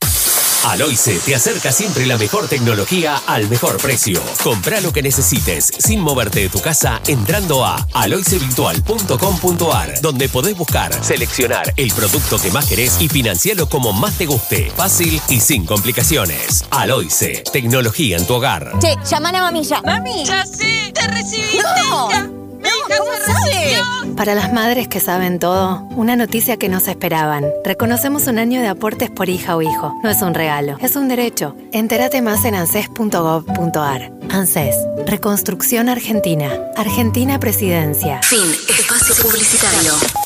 Aloice 0.65 1.19
te 1.19 1.35
acerca 1.35 1.73
siempre 1.73 2.07
la 2.07 2.17
mejor 2.17 2.49
tecnología 2.49 3.21
al 3.27 3.49
mejor 3.49 3.77
precio. 3.77 4.21
Compra 4.43 4.81
lo 4.81 4.93
que 4.93 5.03
necesites 5.03 5.71
sin 5.79 6.01
moverte 6.01 6.41
de 6.41 6.49
tu 6.49 6.61
casa 6.61 7.01
entrando 7.07 7.65
a 7.65 7.87
aloicevirtual.com.ar, 7.93 10.01
donde 10.01 10.29
podés 10.29 10.57
buscar, 10.57 10.93
seleccionar 11.05 11.73
el 11.77 11.93
producto 11.93 12.39
que 12.39 12.51
más 12.51 12.67
querés 12.67 13.01
y 13.01 13.09
financiarlo 13.09 13.69
como 13.69 13.93
más 13.93 14.17
te 14.17 14.27
guste. 14.27 14.73
Fácil 14.75 15.21
y 15.29 15.41
sin 15.41 15.67
complicaciones. 15.67 16.65
Aloice, 16.71 17.45
tecnología 17.53 18.17
en 18.17 18.27
tu 18.27 18.35
hogar. 18.35 18.73
Che, 18.81 18.97
llaman 19.05 19.37
a 19.37 19.43
mamilla. 19.43 19.83
Mami. 19.83 20.25
Ya 20.25 20.47
sé, 20.47 20.93
te 20.95 21.07
recibiste. 21.07 21.63
No. 21.91 22.44
¿Cómo 22.99 23.11
se 23.13 23.33
sabe? 23.33 24.15
Para 24.17 24.35
las 24.35 24.53
madres 24.53 24.89
que 24.89 25.01
saben 25.01 25.39
todo, 25.39 25.83
una 25.97 26.17
noticia 26.17 26.57
que 26.57 26.69
no 26.69 26.81
se 26.81 26.93
esperaban. 26.93 27.45
Reconocemos 27.65 28.27
un 28.27 28.39
año 28.39 28.61
de 28.61 28.69
aportes 28.69 29.11
por 29.11 29.29
hija 29.29 29.57
o 29.57 29.63
hijo. 29.63 29.93
No 30.03 30.11
es 30.11 30.23
un 30.23 30.35
regalo, 30.35 30.77
es 30.81 30.97
un 30.97 31.09
derecho. 31.09 31.57
Entérate 31.73 32.23
más 32.23 32.45
en 32.45 32.55
anses.gov.ar. 32.55 34.13
ANSES, 34.31 34.77
Reconstrucción 35.07 35.89
Argentina. 35.89 36.51
Argentina 36.77 37.39
Presidencia. 37.39 38.21
Fin. 38.23 38.51
Espacio 38.69 39.15
Publicitario. 39.23 40.24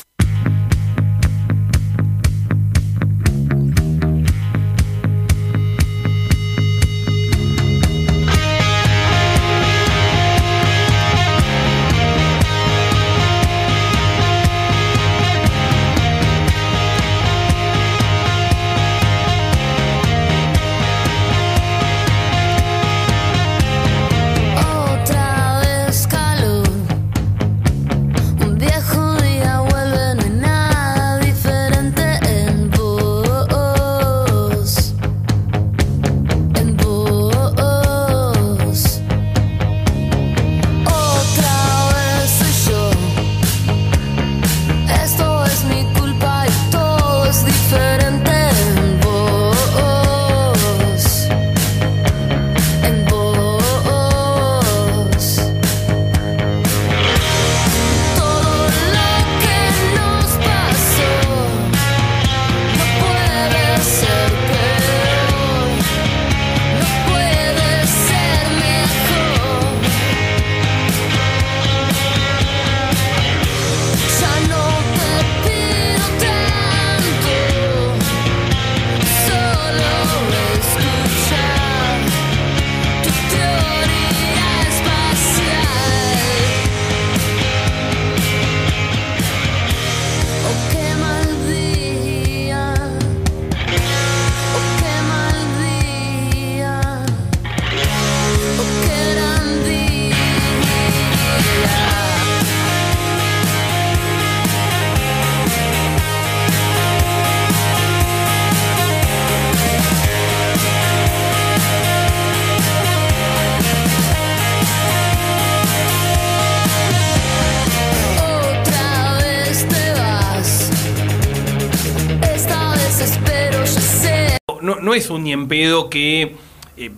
Es 124.99 125.09
un 125.09 125.23
ni 125.23 125.33
en 125.33 125.47
pedo 125.47 125.89
que 125.89 126.35
eh, 126.77 126.91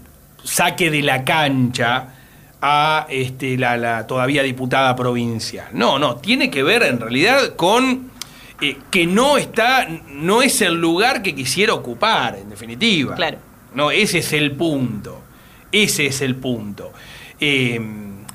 saque 0.44 0.92
de 0.92 1.02
la 1.02 1.24
cancha 1.24 2.16
a 2.62 3.08
este, 3.10 3.58
la, 3.58 3.78
la 3.78 4.06
todavía 4.06 4.44
diputada 4.44 4.96
provincial. 4.96 5.70
No, 5.74 5.98
no, 5.98 6.18
tiene 6.18 6.52
que 6.52 6.62
ver 6.62 6.84
en 6.84 7.00
realidad 7.00 7.56
con 7.56 8.12
eh, 8.62 8.78
que 8.92 9.08
no 9.08 9.38
está, 9.38 9.88
no 10.10 10.44
es 10.44 10.62
el 10.62 10.76
lugar 10.76 11.24
que 11.24 11.34
quisiera 11.34 11.74
ocupar, 11.74 12.36
en 12.36 12.50
definitiva. 12.50 13.16
Claro. 13.16 13.40
No, 13.74 13.90
ese 13.90 14.20
es 14.20 14.34
el 14.34 14.52
punto. 14.52 15.22
Ese 15.72 16.06
es 16.06 16.22
el 16.22 16.36
punto. 16.36 16.92
Eh, 17.40 17.82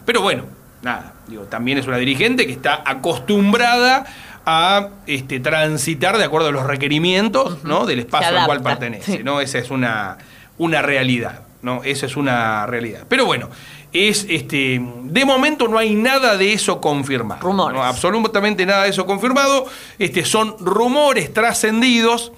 pero 0.04 0.22
bueno, 0.22 0.44
nada, 0.82 1.14
digo, 1.28 1.44
también 1.44 1.78
es 1.78 1.86
una 1.86 1.98
dirigente 1.98 2.46
que 2.46 2.52
está 2.52 2.82
acostumbrada 2.84 4.04
a 4.46 4.90
este, 5.06 5.40
transitar 5.40 6.16
de 6.16 6.24
acuerdo 6.24 6.48
a 6.48 6.52
los 6.52 6.64
requerimientos 6.64 7.64
¿no? 7.64 7.84
del 7.84 7.98
espacio 7.98 8.38
al 8.38 8.46
cual 8.46 8.62
pertenece. 8.62 9.18
sí. 9.18 9.22
¿no? 9.24 9.40
Esa 9.40 9.58
es 9.58 9.70
una, 9.70 10.18
una 10.56 10.80
realidad. 10.82 11.42
¿no? 11.62 11.82
Esa 11.82 12.06
es 12.06 12.16
una 12.16 12.64
realidad. 12.66 13.04
Pero 13.08 13.26
bueno, 13.26 13.50
es 13.92 14.24
este. 14.28 14.80
De 15.02 15.24
momento 15.24 15.66
no 15.68 15.78
hay 15.78 15.94
nada 15.94 16.36
de 16.36 16.52
eso 16.52 16.80
confirmado. 16.80 17.40
Rumores. 17.40 17.80
absolutamente 17.82 18.64
nada 18.64 18.84
de 18.84 18.90
eso 18.90 19.04
confirmado. 19.04 19.66
Este, 19.98 20.24
son 20.24 20.54
rumores 20.60 21.32
trascendidos, 21.32 22.32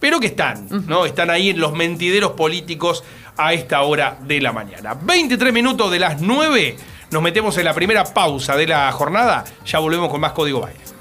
pero 0.00 0.18
que 0.18 0.26
están, 0.26 0.66
¿no? 0.88 1.06
Están 1.06 1.30
ahí 1.30 1.50
en 1.50 1.60
los 1.60 1.74
mentideros 1.74 2.32
políticos 2.32 3.04
a 3.36 3.52
esta 3.52 3.82
hora 3.82 4.18
de 4.20 4.40
la 4.40 4.52
mañana. 4.52 4.94
23 5.00 5.52
minutos 5.52 5.90
de 5.90 6.00
las 6.00 6.20
9. 6.20 6.76
Nos 7.12 7.22
metemos 7.22 7.56
en 7.58 7.66
la 7.66 7.74
primera 7.74 8.04
pausa 8.04 8.56
de 8.56 8.66
la 8.66 8.90
jornada. 8.90 9.44
Ya 9.64 9.78
volvemos 9.78 10.10
con 10.10 10.20
más 10.20 10.32
Código 10.32 10.60
Baile. 10.60 10.91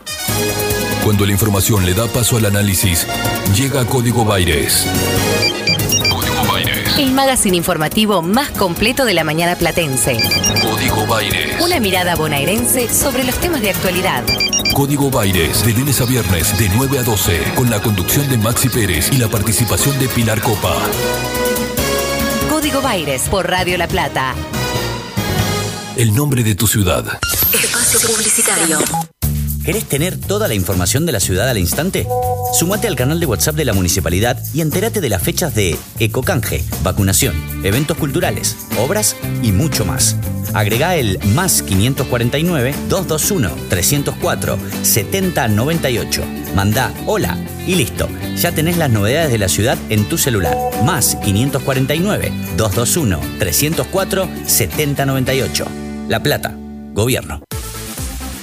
Cuando 1.04 1.26
la 1.26 1.32
información 1.32 1.86
le 1.86 1.94
da 1.94 2.08
paso 2.08 2.38
al 2.38 2.46
análisis, 2.46 3.08
llega 3.56 3.86
Código 3.86 4.24
Baires. 4.24 4.86
Código 6.10 6.44
Baires. 6.52 6.98
El 6.98 7.12
magazine 7.12 7.58
informativo 7.58 8.22
más 8.22 8.52
completo 8.52 9.04
de 9.06 9.13
la 9.13 9.24
mañana 9.24 9.56
platense. 9.56 10.17
Código 10.62 11.08
Baires. 11.08 11.60
Una 11.62 11.80
mirada 11.80 12.15
bonaerense 12.15 12.88
sobre 12.94 13.24
los 13.24 13.36
temas 13.36 13.62
de 13.62 13.72
actualidad. 13.72 14.24
Código 14.74 15.10
Baires, 15.10 15.65
de 15.65 15.74
lunes 15.74 16.00
a 16.02 16.06
viernes, 16.06 16.58
de 16.58 16.70
9 16.70 17.00
a 17.00 17.04
12, 17.04 17.54
con 17.56 17.70
la 17.70 17.82
conducción 17.82 18.30
de 18.30 18.38
Maxi 18.38 18.70
Pérez 18.70 19.12
y 19.12 19.17
la 19.17 19.28
participación 19.28 19.98
de 20.00 20.08
Pilar 20.08 20.39
Copa. 20.41 20.76
Código 22.50 22.82
Baires 22.82 23.24
por 23.24 23.50
Radio 23.50 23.78
La 23.78 23.88
Plata. 23.88 24.34
El 25.98 26.13
nombre 26.15 26.44
de 26.44 26.56
tu 26.56 26.67
ciudad. 26.67 27.06
Espacio 27.54 28.00
publicitario. 28.10 28.80
¿Querés 29.63 29.86
tener 29.86 30.17
toda 30.17 30.47
la 30.47 30.56
información 30.56 31.06
de 31.06 31.12
la 31.12 31.19
ciudad 31.19 31.47
al 31.47 31.60
instante? 31.60 32.08
Sumate 32.52 32.88
al 32.88 32.95
canal 32.95 33.19
de 33.19 33.28
WhatsApp 33.28 33.56
de 33.56 33.65
la 33.65 33.74
municipalidad 33.74 34.41
y 34.56 34.62
entérate 34.62 35.02
de 35.02 35.10
las 35.10 35.21
fechas 35.21 35.54
de 35.54 35.78
Ecocanje, 36.00 36.63
vacunación, 36.82 37.36
eventos 37.63 37.95
culturales, 37.97 38.58
obras 38.80 39.15
y 39.43 39.52
mucho 39.52 39.86
más. 39.86 40.15
Agrega 40.54 40.95
el 40.95 41.19
más 41.36 41.62
549 41.62 42.74
221 42.89 43.56
304 43.69 44.58
7098. 44.82 46.24
Manda 46.56 46.91
hola 47.06 47.38
y 47.67 47.76
listo. 47.76 48.10
Ya 48.38 48.52
tenés 48.54 48.78
las 48.78 48.89
novedades 48.89 49.32
de 49.32 49.38
la 49.38 49.47
ciudad 49.47 49.78
en 49.89 50.06
tu 50.10 50.17
celular. 50.17 50.58
Más 50.84 51.17
549 51.17 52.32
221 52.58 53.19
304 53.38 54.30
7098. 54.47 55.65
La 56.08 56.24
Plata. 56.24 56.58
Gobierno. 56.93 57.43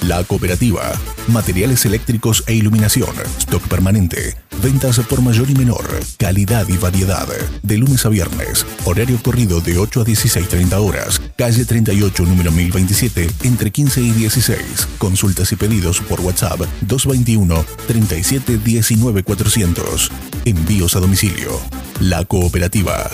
La 0.07 0.23
cooperativa. 0.23 0.93
Materiales 1.27 1.85
eléctricos 1.85 2.43
e 2.47 2.53
iluminación. 2.55 3.09
Stock 3.39 3.67
permanente. 3.67 4.35
Ventas 4.63 4.99
por 4.99 5.21
mayor 5.21 5.49
y 5.49 5.53
menor. 5.53 5.85
Calidad 6.17 6.67
y 6.69 6.77
variedad. 6.77 7.27
De 7.63 7.77
lunes 7.77 8.05
a 8.05 8.09
viernes. 8.09 8.65
Horario 8.85 9.21
corrido 9.21 9.59
de 9.61 9.77
8 9.77 10.01
a 10.01 10.05
16.30 10.05 10.73
horas. 10.79 11.21
Calle 11.37 11.65
38, 11.65 12.23
número 12.23 12.51
1027, 12.51 13.29
entre 13.43 13.71
15 13.71 14.01
y 14.01 14.11
16. 14.11 14.87
Consultas 14.97 15.51
y 15.51 15.55
pedidos 15.57 15.99
por 15.99 16.21
WhatsApp 16.21 16.61
221 16.81 17.65
37 17.87 18.57
19 18.57 19.23
400. 19.23 20.11
Envíos 20.45 20.95
a 20.95 20.99
domicilio. 20.99 21.59
La 21.99 22.23
cooperativa. 22.23 23.09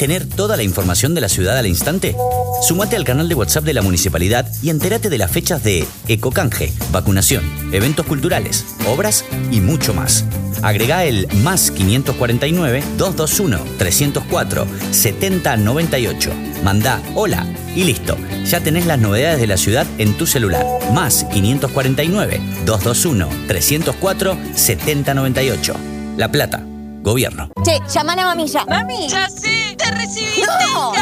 Tener 0.03 0.27
toda 0.27 0.57
la 0.57 0.65
información 0.65 1.15
de 1.15 1.21
la 1.21 1.29
ciudad 1.29 1.57
al 1.57 1.69
instante? 1.69 2.17
Sumate 2.61 2.97
al 2.97 3.05
canal 3.05 3.29
de 3.29 3.37
WhatsApp 3.37 3.63
de 3.63 3.73
la 3.73 3.83
municipalidad 3.83 4.53
y 4.61 4.71
entérate 4.71 5.09
de 5.09 5.17
las 5.17 5.31
fechas 5.31 5.63
de 5.63 5.87
Ecocanje, 6.09 6.73
vacunación, 6.91 7.45
eventos 7.73 8.05
culturales, 8.05 8.65
obras 8.89 9.25
y 9.53 9.61
mucho 9.61 9.95
más. 9.95 10.25
Agrega 10.61 11.05
el 11.05 11.29
más 11.45 11.71
549 11.71 12.83
221 12.99 13.61
304 13.79 14.67
7098. 14.91 16.31
Manda 16.65 17.01
hola 17.15 17.47
y 17.77 17.85
listo. 17.85 18.17
Ya 18.45 18.59
tenés 18.59 18.87
las 18.87 18.99
novedades 18.99 19.41
de 19.41 19.47
la 19.47 19.57
ciudad 19.57 19.87
en 19.99 20.19
tu 20.19 20.27
celular. 20.27 20.67
Más 20.93 21.23
549 21.33 22.41
221 22.67 23.29
304 23.47 24.37
7098. 24.57 25.77
La 26.17 26.33
Plata. 26.33 26.72
Gobierno. 27.03 27.51
Che, 27.65 27.81
llaman 27.93 28.19
a 28.19 28.25
mamilla. 28.27 28.65
Mami. 28.69 29.09
Ya 29.09 29.29
sé, 29.29 29.75
te 29.77 29.91
recibiste. 29.91 30.43
No. 30.75 30.93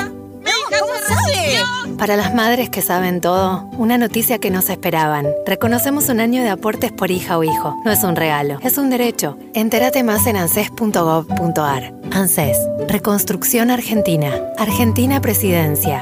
Mi 0.41 0.49
hija 0.49 0.81
¿cómo 0.81 0.93
se 0.95 1.15
sabe? 1.15 1.37
recibió. 1.37 1.97
Para 1.99 2.17
las 2.17 2.35
madres 2.35 2.71
que 2.71 2.81
saben 2.81 3.21
todo, 3.21 3.69
una 3.77 3.99
noticia 3.99 4.39
que 4.39 4.51
no 4.51 4.63
se 4.63 4.73
esperaban. 4.73 5.27
Reconocemos 5.47 6.09
un 6.09 6.21
año 6.21 6.43
de 6.43 6.49
aportes 6.49 6.93
por 6.93 7.11
hija 7.11 7.37
o 7.37 7.45
hijo. 7.45 7.77
No 7.85 7.91
es 7.91 8.03
un 8.05 8.17
regalo, 8.17 8.59
es 8.63 8.79
un 8.79 8.89
derecho. 8.89 9.37
Entérate 9.53 10.03
más 10.03 10.27
en 10.27 10.37
anses.gov.ar. 10.39 11.93
ANSES, 12.13 12.57
Reconstrucción 12.89 13.71
Argentina. 13.71 14.33
Argentina 14.59 15.21
Presidencia. 15.21 16.01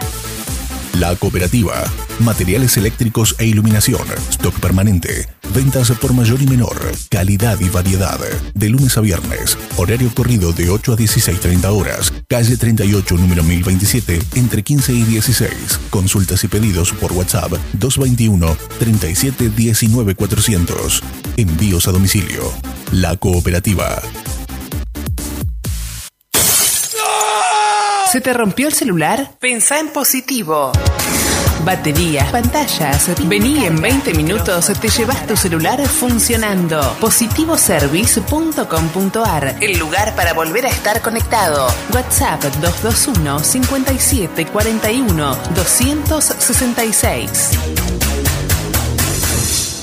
La 0.95 1.14
Cooperativa. 1.16 1.84
Materiales 2.20 2.76
eléctricos 2.76 3.36
e 3.39 3.47
iluminación. 3.47 4.03
Stock 4.30 4.59
permanente. 4.59 5.28
Ventas 5.55 5.91
por 5.93 6.12
mayor 6.12 6.43
y 6.43 6.47
menor. 6.47 6.76
Calidad 7.11 7.61
y 7.61 7.68
variedad. 7.68 8.18
De 8.55 8.68
lunes 8.68 8.97
a 8.97 9.01
viernes. 9.01 9.57
Horario 9.76 10.12
corrido 10.14 10.53
de 10.53 10.70
8 10.70 10.93
a 10.93 10.97
16.30 10.97 11.64
horas. 11.66 12.12
Calle 12.28 12.57
38, 12.57 13.16
número 13.16 13.45
1027, 13.45 14.18
entre 14.34 14.62
15 14.62 14.93
y 14.93 15.03
16. 15.05 15.80
Consultas 15.91 16.43
y 16.45 16.49
pedidos 16.49 16.93
por 16.93 17.12
WhatsApp 17.12 17.53
221 17.74 18.57
37 18.78 19.51
19 19.51 20.14
400. 20.14 21.03
Envíos 21.36 21.86
a 21.86 21.93
domicilio. 21.93 22.53
La 22.93 23.16
Cooperativa. 23.16 24.03
¿Se 28.11 28.22
te 28.22 28.32
rompió 28.32 28.68
el 28.68 28.72
celular? 28.72 29.32
Pensá 29.38 29.80
en 29.80 29.88
positivo. 29.88 30.72
Baterías, 31.62 32.30
pantallas. 32.30 33.11
Vení 33.28 33.66
en 33.66 33.82
20 33.82 34.14
minutos, 34.14 34.72
te 34.80 34.88
llevas 34.88 35.26
tu 35.26 35.36
celular 35.36 35.86
funcionando. 35.86 36.80
Positivoservice.com.ar 37.00 39.56
El 39.61 39.78
lugar 39.78 40.16
para 40.16 40.32
volver 40.32 40.64
a 40.64 40.70
estar 40.70 41.02
conectado. 41.02 41.68
WhatsApp 41.92 42.42
221 42.62 43.40
57 43.40 44.46
41 44.46 45.36
266. 45.54 48.07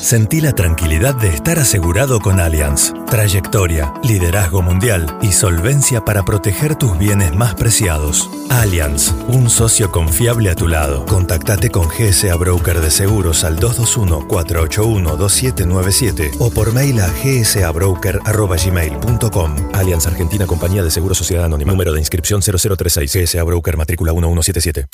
Sentí 0.05 0.39
la 0.39 0.53
tranquilidad 0.53 1.15
de 1.15 1.29
estar 1.29 1.57
asegurado 1.57 2.19
con 2.19 2.39
Allianz. 2.39 2.93
Trayectoria, 3.09 3.91
liderazgo 4.03 4.61
mundial 4.61 5.17
y 5.23 5.31
solvencia 5.31 6.05
para 6.05 6.23
proteger 6.23 6.75
tus 6.75 6.95
bienes 6.99 7.33
más 7.33 7.55
preciados. 7.55 8.29
Allianz, 8.51 9.15
un 9.29 9.49
socio 9.49 9.91
confiable 9.91 10.51
a 10.51 10.55
tu 10.55 10.67
lado. 10.67 11.07
Contactate 11.07 11.71
con 11.71 11.87
GSA 11.87 12.35
Broker 12.35 12.81
de 12.81 12.91
Seguros 12.91 13.43
al 13.43 13.57
221-481-2797 13.57 16.35
o 16.37 16.51
por 16.51 16.71
mail 16.71 16.99
a 16.99 17.07
gsabroker.gmail.com. 17.07 19.55
Allianz 19.73 20.05
Argentina 20.05 20.45
Compañía 20.45 20.83
de 20.83 20.91
Seguros 20.91 21.17
Sociedad 21.17 21.45
Anónima. 21.45 21.71
Número 21.71 21.93
de 21.93 21.99
inscripción 21.99 22.43
0036. 22.43 23.11
GSA 23.11 23.41
Broker 23.41 23.75
Matrícula 23.75 24.13
1177. 24.13 24.85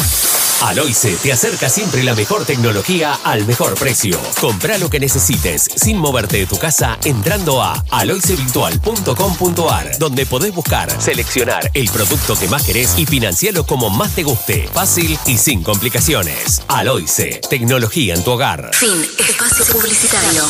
Aloice 0.62 1.16
te 1.16 1.34
acerca 1.34 1.70
siempre 1.70 2.04
la 2.04 2.14
mejor 2.14 2.46
tecnología 2.46 3.18
al 3.24 3.48
mejor 3.48 3.74
precio. 3.76 4.20
Compra 4.40 4.78
lo 4.78 4.90
que 4.90 5.00
necesites 5.00 5.68
sin 5.76 5.98
moverte 5.98 6.38
de 6.38 6.46
tu 6.46 6.58
casa 6.58 7.00
entrando 7.04 7.64
a 7.64 7.84
aloicevirtual.com.ar 7.90 9.98
donde 9.98 10.26
podés 10.28 10.54
buscar, 10.54 10.90
seleccionar 11.02 11.72
el 11.74 11.90
producto 11.90 12.38
que 12.38 12.48
más 12.48 12.64
querés 12.64 12.94
y 12.98 13.08
financiarlo 13.08 13.66
como 13.66 13.90
más 13.90 14.14
te 14.14 14.24
guste. 14.24 14.70
Fácil 14.72 15.18
y 15.26 15.38
sin 15.38 15.64
complicaciones. 15.64 16.62
Aloice, 16.68 17.42
tecnología 17.50 18.14
en 18.14 18.24
tu 18.24 18.32
hogar. 18.32 18.70
Fin. 18.74 19.04
Espacio 19.18 19.66
publicitario. 19.66 20.44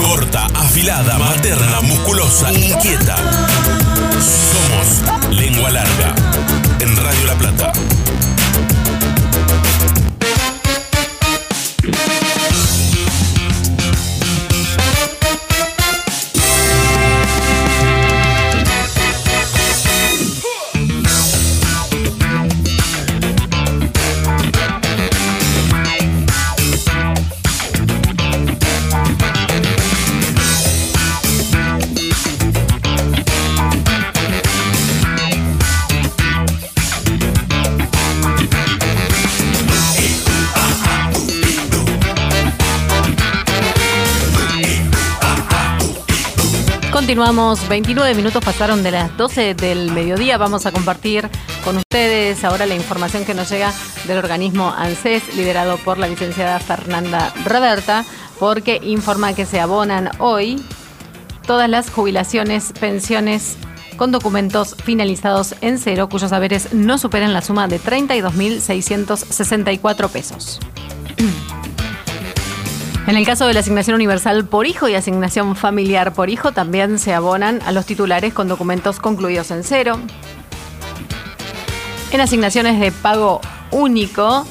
Corta, 0.00 0.46
afilada, 0.46 1.18
materna, 1.18 1.82
musculosa, 1.82 2.50
inquieta. 2.52 3.16
Somos 4.18 5.02
Lengua 5.30 5.70
Larga. 5.70 6.14
En 6.80 6.96
Radio 6.96 7.26
La 7.26 7.38
Plata. 7.38 7.72
Continuamos, 47.10 47.68
29 47.68 48.14
minutos 48.14 48.44
pasaron 48.44 48.84
de 48.84 48.92
las 48.92 49.16
12 49.16 49.54
del 49.54 49.90
mediodía. 49.90 50.38
Vamos 50.38 50.64
a 50.66 50.70
compartir 50.70 51.28
con 51.64 51.76
ustedes 51.76 52.44
ahora 52.44 52.66
la 52.66 52.76
información 52.76 53.24
que 53.24 53.34
nos 53.34 53.50
llega 53.50 53.74
del 54.06 54.18
organismo 54.18 54.72
ANSES, 54.72 55.34
liderado 55.34 55.76
por 55.78 55.98
la 55.98 56.06
licenciada 56.06 56.60
Fernanda 56.60 57.34
Roberta, 57.44 58.04
porque 58.38 58.78
informa 58.84 59.34
que 59.34 59.44
se 59.44 59.58
abonan 59.58 60.12
hoy 60.20 60.62
todas 61.48 61.68
las 61.68 61.90
jubilaciones, 61.90 62.72
pensiones 62.78 63.56
con 63.96 64.12
documentos 64.12 64.76
finalizados 64.76 65.56
en 65.62 65.78
cero, 65.78 66.08
cuyos 66.08 66.30
haberes 66.30 66.72
no 66.72 66.96
superan 66.96 67.32
la 67.32 67.42
suma 67.42 67.66
de 67.66 67.80
32.664 67.80 70.08
pesos. 70.10 70.60
En 73.10 73.16
el 73.16 73.26
caso 73.26 73.44
de 73.48 73.54
la 73.54 73.58
asignación 73.58 73.96
universal 73.96 74.44
por 74.44 74.68
hijo 74.68 74.88
y 74.88 74.94
asignación 74.94 75.56
familiar 75.56 76.12
por 76.12 76.30
hijo, 76.30 76.52
también 76.52 76.96
se 77.00 77.12
abonan 77.12 77.60
a 77.66 77.72
los 77.72 77.84
titulares 77.84 78.32
con 78.32 78.46
documentos 78.46 79.00
concluidos 79.00 79.50
en 79.50 79.64
cero. 79.64 79.98
En 82.12 82.20
asignaciones 82.20 82.78
de 82.78 82.92
pago 82.92 83.40
único, 83.72 84.46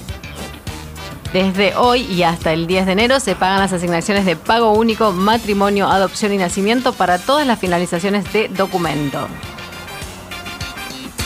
desde 1.32 1.74
hoy 1.78 2.02
y 2.02 2.24
hasta 2.24 2.52
el 2.52 2.68
10 2.68 2.88
de 2.88 2.92
enero 2.92 3.22
se 3.22 3.34
pagan 3.34 3.60
las 3.60 3.72
asignaciones 3.72 4.26
de 4.26 4.36
pago 4.36 4.74
único, 4.74 5.14
matrimonio, 5.14 5.88
adopción 5.88 6.34
y 6.34 6.38
nacimiento 6.38 6.92
para 6.92 7.18
todas 7.18 7.48
las 7.48 7.60
finalizaciones 7.60 8.34
de 8.34 8.50
documento. 8.50 9.30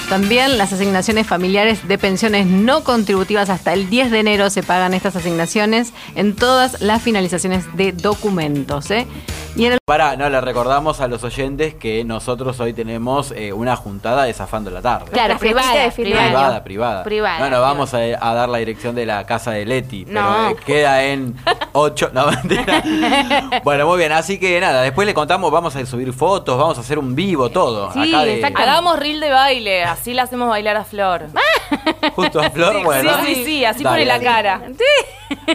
También 0.10 0.58
las 0.60 0.72
asignaciones 0.72 1.26
familiares 1.26 1.88
de 1.88 1.97
pensiones 1.97 2.45
no 2.45 2.84
contributivas 2.84 3.49
hasta 3.49 3.74
el 3.74 3.89
10 3.89 4.12
de 4.12 4.20
enero 4.20 4.49
se 4.49 4.62
pagan 4.62 4.93
estas 4.93 5.16
asignaciones 5.16 5.91
en 6.16 6.36
todas 6.36 6.82
las 6.82 7.01
finalizaciones 7.01 7.66
de 7.76 7.93
documentos. 7.93 8.91
¿eh? 8.91 9.08
Y 9.56 9.66
en 9.66 9.74
el 9.74 9.80
Para, 9.86 10.16
no, 10.16 10.30
le 10.30 10.39
recordamos 10.41 10.99
a 11.01 11.08
los 11.08 11.24
oyentes 11.24 11.74
que 11.76 12.04
nosotros 12.04 12.60
hoy 12.60 12.74
tenemos 12.74 13.32
eh, 13.36 13.54
una 13.54 13.76
juntada 13.76 14.24
de 14.26 14.34
Zafando 14.34 14.70
la 14.72 14.82
Tarde. 14.82 15.12
Claro, 15.12 15.38
privada, 15.39 15.89
Privada, 15.91 15.91
privada. 15.93 16.64
privada. 16.64 17.04
Privada, 17.04 17.39
No, 17.39 17.49
no, 17.49 17.62
vamos 17.62 17.93
a, 17.93 17.97
a 17.99 18.34
dar 18.34 18.49
la 18.49 18.58
dirección 18.60 18.93
de 18.95 19.06
la 19.08 19.26
casa 19.26 19.51
de 19.51 19.66
Leti, 19.66 20.06
pero 20.06 20.22
No. 20.22 20.49
eh, 20.49 20.56
queda 20.66 21.04
en 21.06 21.36
8. 21.74 22.12
No. 22.14 22.26
Bueno, 23.64 23.88
muy 23.88 23.97
bien, 23.97 24.12
así 24.12 24.38
que 24.39 24.60
nada, 24.60 24.82
después 24.82 25.06
le 25.08 25.14
contamos, 25.14 25.51
vamos 25.51 25.76
a 25.76 25.86
subir 25.86 26.14
fotos, 26.14 26.58
vamos 26.58 26.78
a 26.78 26.82
hacer 26.82 26.99
un 26.99 27.16
vivo, 27.16 27.49
todo. 27.49 27.91
Sí, 27.93 27.99
acá 28.14 28.24
de, 28.26 28.36
exacto. 28.36 28.62
Hagamos 28.62 28.99
reel 28.99 29.20
de 29.20 29.30
baile, 29.30 29.84
así 30.04 30.14
la 30.14 30.24
hacemos 30.24 30.49
bailar 30.49 30.76
a 30.76 30.84
Flor. 30.84 31.28
Justo 32.16 32.41
a 32.41 32.49
Flor, 32.49 32.76
Sí, 32.78 32.84
bueno. 32.84 33.10
sí, 33.26 33.36
sí, 33.36 33.45
sí, 33.45 33.66
así 33.66 33.84
Dale, 33.84 33.95
pone 33.95 34.06
la 34.06 34.14
dale. 34.20 34.26
cara. 34.26 34.62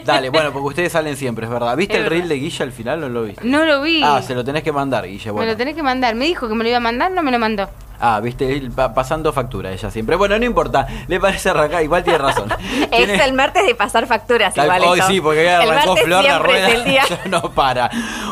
Dale, 0.04 0.30
bueno, 0.30 0.52
porque 0.52 0.68
ustedes 0.68 0.92
salen 0.92 1.16
siempre, 1.18 1.44
es 1.44 1.50
verdad. 1.52 1.76
¿Viste 1.76 1.98
Es 1.98 2.00
el 2.04 2.06
reel 2.10 2.28
de 2.28 2.36
Guilla 2.36 2.64
al 2.64 2.72
final 2.72 3.04
o 3.04 3.08
no 3.08 3.20
lo 3.20 3.22
viste? 3.24 3.42
No 3.44 3.64
lo 3.66 3.82
vi. 3.82 4.02
Ah, 4.02 4.22
se 4.22 4.34
lo 4.34 4.42
tenés 4.44 4.62
que 4.62 4.72
mandar, 4.72 5.06
Guilla, 5.06 5.26
Me 5.26 5.30
bueno. 5.32 5.52
lo 5.52 5.56
tenés 5.58 5.74
que 5.74 5.82
mandar. 5.82 6.14
Me 6.14 6.24
dijo 6.24 6.48
que 6.48 6.54
me 6.54 6.64
lo 6.64 6.68
iba 6.70 6.78
a 6.78 6.80
mandar, 6.80 7.10
no 7.12 7.22
me 7.22 7.30
lo 7.30 7.38
mandó. 7.38 7.68
Ah, 8.00 8.20
viste, 8.20 8.50
él 8.56 8.70
pa- 8.70 8.94
pasando 8.94 9.32
factura 9.32 9.70
ella 9.72 9.90
siempre. 9.90 10.16
Bueno, 10.16 10.38
no 10.38 10.44
importa, 10.46 10.86
le 11.08 11.18
parece 11.20 11.50
arrancar, 11.50 11.82
igual 11.82 12.02
tiene 12.04 12.18
razón. 12.18 12.48
Es 12.90 13.08
el 13.20 13.32
martes 13.34 13.66
de 13.66 13.74
pasar 13.74 14.06
facturas 14.06 14.54
Tal- 14.54 14.64
igual 14.64 14.82
hoy 14.84 14.98
esto. 15.00 15.10
sí, 15.12 15.20
porque 15.20 15.42
el 15.42 15.48
arrancó 15.48 15.88
martes 15.88 16.04
Flor 16.04 16.24
la 16.24 16.30
siempre 16.30 16.52
rueda. 16.52 16.68
es 16.68 16.74
el 16.74 16.84
día. 16.84 17.02
ya 17.08 17.20
no 17.28 17.42
para. 17.52 17.90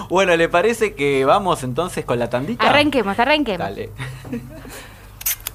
Bueno, 0.08 0.34
¿le 0.36 0.48
parece 0.48 0.94
que 0.94 1.24
vamos 1.26 1.62
entonces 1.62 2.04
con 2.04 2.18
la 2.18 2.30
tandita? 2.30 2.64
Arranquemos, 2.66 3.18
arranquemos. 3.18 3.58
Dale. 3.58 3.90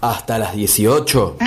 Hasta 0.02 0.38
las 0.38 0.56
18. 0.56 1.38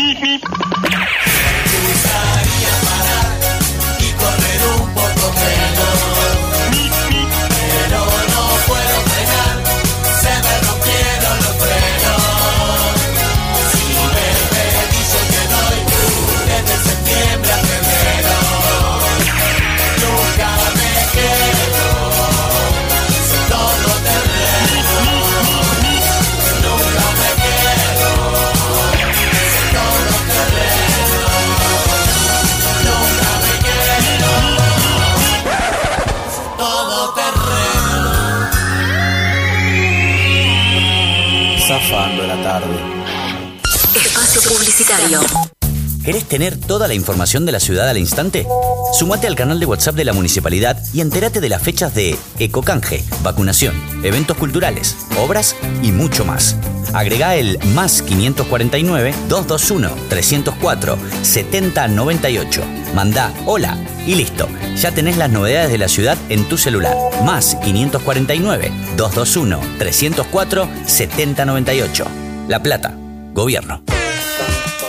Tener 46.35 46.59
toda 46.59 46.89
la 46.89 46.95
información 46.95 47.47
de 47.47 47.53
la 47.53 47.61
ciudad 47.61 47.89
al 47.89 47.97
instante? 47.97 48.45
Sumate 48.93 49.29
al 49.29 49.37
canal 49.37 49.61
de 49.61 49.67
WhatsApp 49.67 49.95
de 49.95 50.05
la 50.05 50.13
municipalidad 50.13 50.77
y 50.93 51.01
entérate 51.01 51.41
de 51.41 51.49
las 51.49 51.63
fechas 51.63 51.95
de 51.95 52.19
Ecocanje, 52.41 53.05
vacunación, 53.23 53.81
eventos 54.03 54.37
culturales, 54.37 54.97
obras 55.17 55.55
y 55.81 55.93
mucho 55.93 56.25
más. 56.25 56.57
Agrega 56.93 57.37
el 57.37 57.61
más 57.67 58.03
549 58.03 59.15
221 59.29 59.95
304 60.09 60.99
7098. 61.23 62.63
Manda 62.97 63.33
hola 63.47 63.79
y 64.05 64.17
listo. 64.17 64.49
Ya 64.75 64.91
tenés 64.91 65.17
las 65.17 65.31
novedades 65.31 65.71
de 65.71 65.79
la 65.79 65.87
ciudad 65.87 66.19
en 66.31 66.49
tu 66.49 66.59
celular. 66.59 66.97
Más 67.25 67.55
549 67.63 68.73
221 68.97 69.61
304 69.79 70.69
7098. 70.85 72.07
La 72.49 72.61
Plata. 72.61 72.93
Gobierno. 73.35 73.85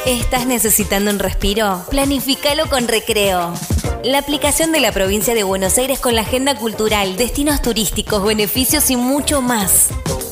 ¿Estás 0.05 0.45
necesitando 0.45 1.09
un 1.09 1.17
respiro? 1.17 1.83
Planificalo 1.89 2.69
con 2.69 2.87
Recreo. 2.87 3.55
La 4.03 4.19
aplicación 4.19 4.71
de 4.71 4.79
la 4.79 4.91
provincia 4.91 5.33
de 5.33 5.43
Buenos 5.43 5.79
Aires 5.79 5.99
con 5.99 6.13
la 6.13 6.21
agenda 6.21 6.55
cultural, 6.55 7.17
destinos 7.17 7.63
turísticos, 7.63 8.23
beneficios 8.23 8.91
y 8.91 8.97
mucho 8.97 9.41
más. 9.41 9.87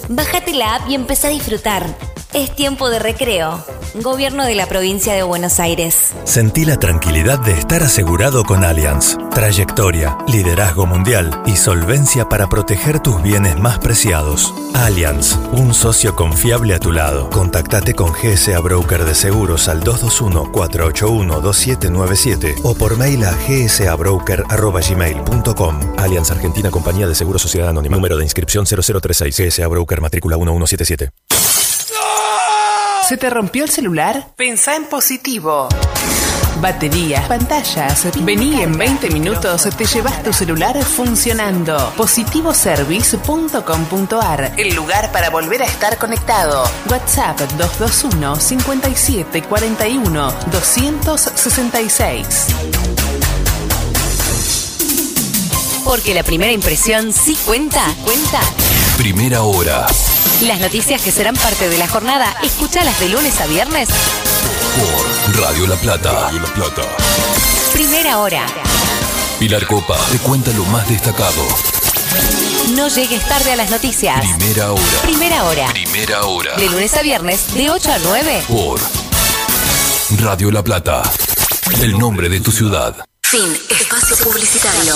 Bájate 0.10 0.54
la 0.54 0.76
app 0.76 0.90
y 0.90 0.94
empezá 0.94 1.30
a 1.30 1.32
disfrutar. 1.32 2.13
Es 2.34 2.56
tiempo 2.56 2.90
de 2.90 2.98
recreo. 2.98 3.64
Gobierno 4.02 4.44
de 4.44 4.56
la 4.56 4.66
provincia 4.66 5.14
de 5.14 5.22
Buenos 5.22 5.60
Aires. 5.60 6.16
Sentí 6.24 6.66
la 6.66 6.80
tranquilidad 6.80 7.38
de 7.38 7.52
estar 7.52 7.84
asegurado 7.84 8.44
con 8.44 8.64
Allianz. 8.64 9.18
Trayectoria, 9.30 10.18
liderazgo 10.28 10.88
mundial 10.88 11.30
y 11.46 11.58
solvencia 11.58 12.28
para 12.28 12.50
proteger 12.50 13.00
tus 13.02 13.22
bienes 13.22 13.60
más 13.60 13.78
preciados. 13.78 14.52
Allianz, 14.74 15.38
un 15.52 15.76
socio 15.76 16.16
confiable 16.16 16.74
a 16.74 16.80
tu 16.80 16.92
lado. 16.92 17.30
Contactate 17.30 17.94
con 17.94 18.14
GSA 18.14 18.60
Broker 18.62 19.06
de 19.06 19.14
Seguros 19.14 19.68
al 19.68 19.84
221-481-2797 19.84 22.62
o 22.64 22.74
por 22.74 22.98
mail 22.98 23.26
a 23.26 23.38
gsabroker.gmail.com. 23.48 25.80
Allianz 26.00 26.32
Argentina 26.32 26.72
Compañía 26.72 27.08
de 27.08 27.14
Seguros 27.14 27.44
Sociedad 27.44 27.70
Anónima. 27.70 27.96
Número 27.96 28.18
de 28.18 28.24
inscripción 28.24 28.66
0036 28.66 29.38
GSA 29.38 29.68
Broker 29.68 30.02
matrícula 30.02 30.36
1177. 30.38 31.12
¿Se 33.14 33.18
te 33.18 33.30
rompió 33.30 33.64
el 33.64 33.70
celular? 33.70 34.34
Pensá 34.36 34.76
en 34.76 34.86
positivo. 34.86 35.70
Baterías, 36.60 37.28
pantallas. 37.28 38.08
Vení 38.26 38.64
en 38.64 38.76
20 38.76 39.12
minutos, 39.12 39.70
te 39.78 39.86
llevas 39.86 40.24
tu 40.24 40.34
celular 40.34 40.84
funcionando. 40.84 41.94
Positivoservice.com.ar, 41.96 44.54
el 44.58 44.74
lugar 44.74 45.12
para 45.12 45.30
volver 45.30 45.62
a 45.62 45.66
estar 45.66 46.00
conectado. 46.00 46.64
WhatsApp 46.90 47.40
221 47.40 48.36
57 48.36 49.44
41 49.44 50.34
266. 50.52 52.48
Porque 55.86 56.16
la 56.16 56.24
primera 56.24 56.52
impresión 56.52 57.14
sí 57.14 57.38
cuenta, 57.46 57.86
cuenta. 58.04 58.40
Primera 58.98 59.44
hora. 59.44 59.86
Las 60.42 60.60
noticias 60.60 61.02
que 61.02 61.12
serán 61.12 61.36
parte 61.36 61.70
de 61.70 61.78
la 61.78 61.88
jornada, 61.88 62.36
escuchalas 62.44 63.00
de 63.00 63.10
lunes 63.10 63.40
a 63.40 63.48
viernes. 63.48 63.88
Por 64.78 65.42
Radio 65.42 65.68
La 65.68 65.76
Plata. 65.76 66.12
Radio 66.12 66.42
La 66.42 66.54
Plata. 66.54 66.82
Primera 67.72 68.18
hora. 68.20 68.46
Pilar 69.40 69.66
Copa 69.66 69.98
te 70.12 70.18
cuenta 70.20 70.52
lo 70.52 70.66
más 70.66 70.88
destacado. 70.90 71.46
No 72.76 72.90
llegues 72.90 73.26
tarde 73.28 73.54
a 73.54 73.56
las 73.56 73.70
noticias. 73.72 74.20
Primera 74.20 74.74
hora. 74.74 75.02
Primera 75.04 75.44
hora. 75.46 75.68
Primera 75.72 76.24
hora. 76.26 76.56
De 76.58 76.70
lunes 76.70 76.94
a 76.96 77.02
viernes, 77.02 77.54
de 77.54 77.70
8 77.70 77.92
a 77.92 77.98
9. 78.00 78.44
Por 78.48 78.80
Radio 80.20 80.52
La 80.52 80.64
Plata. 80.64 81.04
El 81.82 81.98
nombre 81.98 82.28
de 82.28 82.42
tu 82.42 82.52
ciudad. 82.52 82.96
Fin. 83.22 83.58
Espacio 83.70 84.18
publicitario. 84.18 84.96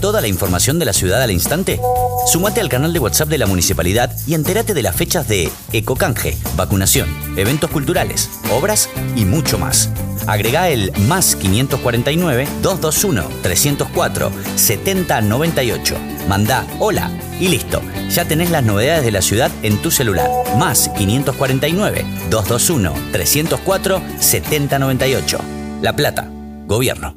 Toda 0.00 0.20
la 0.20 0.28
información 0.28 0.78
de 0.78 0.84
la 0.84 0.92
ciudad 0.92 1.22
al 1.22 1.30
instante? 1.30 1.80
Sumate 2.26 2.60
al 2.60 2.68
canal 2.68 2.92
de 2.92 2.98
WhatsApp 2.98 3.28
de 3.28 3.38
la 3.38 3.46
municipalidad 3.46 4.14
y 4.26 4.34
entérate 4.34 4.74
de 4.74 4.82
las 4.82 4.94
fechas 4.94 5.28
de 5.28 5.50
Ecocanje, 5.72 6.36
vacunación, 6.56 7.08
eventos 7.36 7.70
culturales, 7.70 8.30
obras 8.50 8.88
y 9.16 9.24
mucho 9.24 9.58
más. 9.58 9.90
Agrega 10.26 10.68
el 10.68 10.92
más 11.08 11.36
549 11.36 12.46
221 12.62 13.28
304 13.42 14.32
7098. 14.56 15.96
Manda 16.28 16.66
hola 16.78 17.10
y 17.40 17.48
listo. 17.48 17.80
Ya 18.10 18.26
tenés 18.26 18.50
las 18.50 18.64
novedades 18.64 19.04
de 19.04 19.10
la 19.10 19.22
ciudad 19.22 19.50
en 19.62 19.80
tu 19.80 19.90
celular. 19.90 20.28
Más 20.58 20.90
549 20.90 22.04
221 22.30 22.92
304 23.12 24.02
7098. 24.20 25.38
La 25.80 25.94
Plata. 25.94 26.30
Gobierno. 26.66 27.14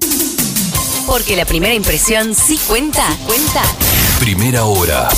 Porque 1.11 1.35
la 1.35 1.43
primera 1.43 1.73
impresión 1.73 2.33
sí 2.33 2.57
cuenta. 2.69 3.03
Cuenta. 3.25 3.61
Primera 4.21 4.63
hora. 4.63 5.09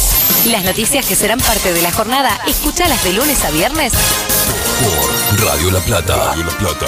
Las 0.47 0.63
noticias 0.63 1.05
que 1.05 1.15
serán 1.15 1.37
parte 1.37 1.71
de 1.71 1.83
la 1.83 1.91
jornada, 1.91 2.35
escúchalas 2.47 3.03
de 3.03 3.13
lunes 3.13 3.45
a 3.45 3.51
viernes. 3.51 3.93
Por 4.81 5.45
Radio 5.45 5.69
La 5.69 5.79
Plata. 5.81 6.15
Radio 6.15 6.45
La 6.45 6.57
Plata. 6.57 6.87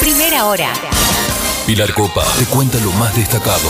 Primera 0.00 0.46
hora. 0.46 0.72
Pilar 1.66 1.92
Copa 1.92 2.24
te 2.38 2.46
cuenta 2.46 2.78
lo 2.78 2.90
más 2.92 3.14
destacado. 3.14 3.68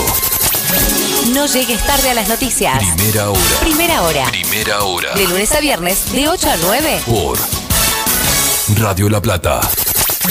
No 1.33 1.45
llegues 1.45 1.85
tarde 1.85 2.11
a 2.11 2.13
las 2.13 2.29
noticias. 2.29 2.77
Primera 2.77 3.29
hora. 3.29 3.59
Primera 3.59 4.01
hora. 4.03 4.25
Primera 4.27 4.83
hora. 4.85 5.13
De 5.13 5.27
lunes 5.27 5.51
a 5.51 5.59
viernes, 5.59 6.13
de 6.13 6.29
8 6.29 6.49
a 6.49 6.55
9. 6.55 7.01
Por 7.05 7.37
Radio 8.79 9.09
La 9.09 9.21
Plata. 9.21 9.59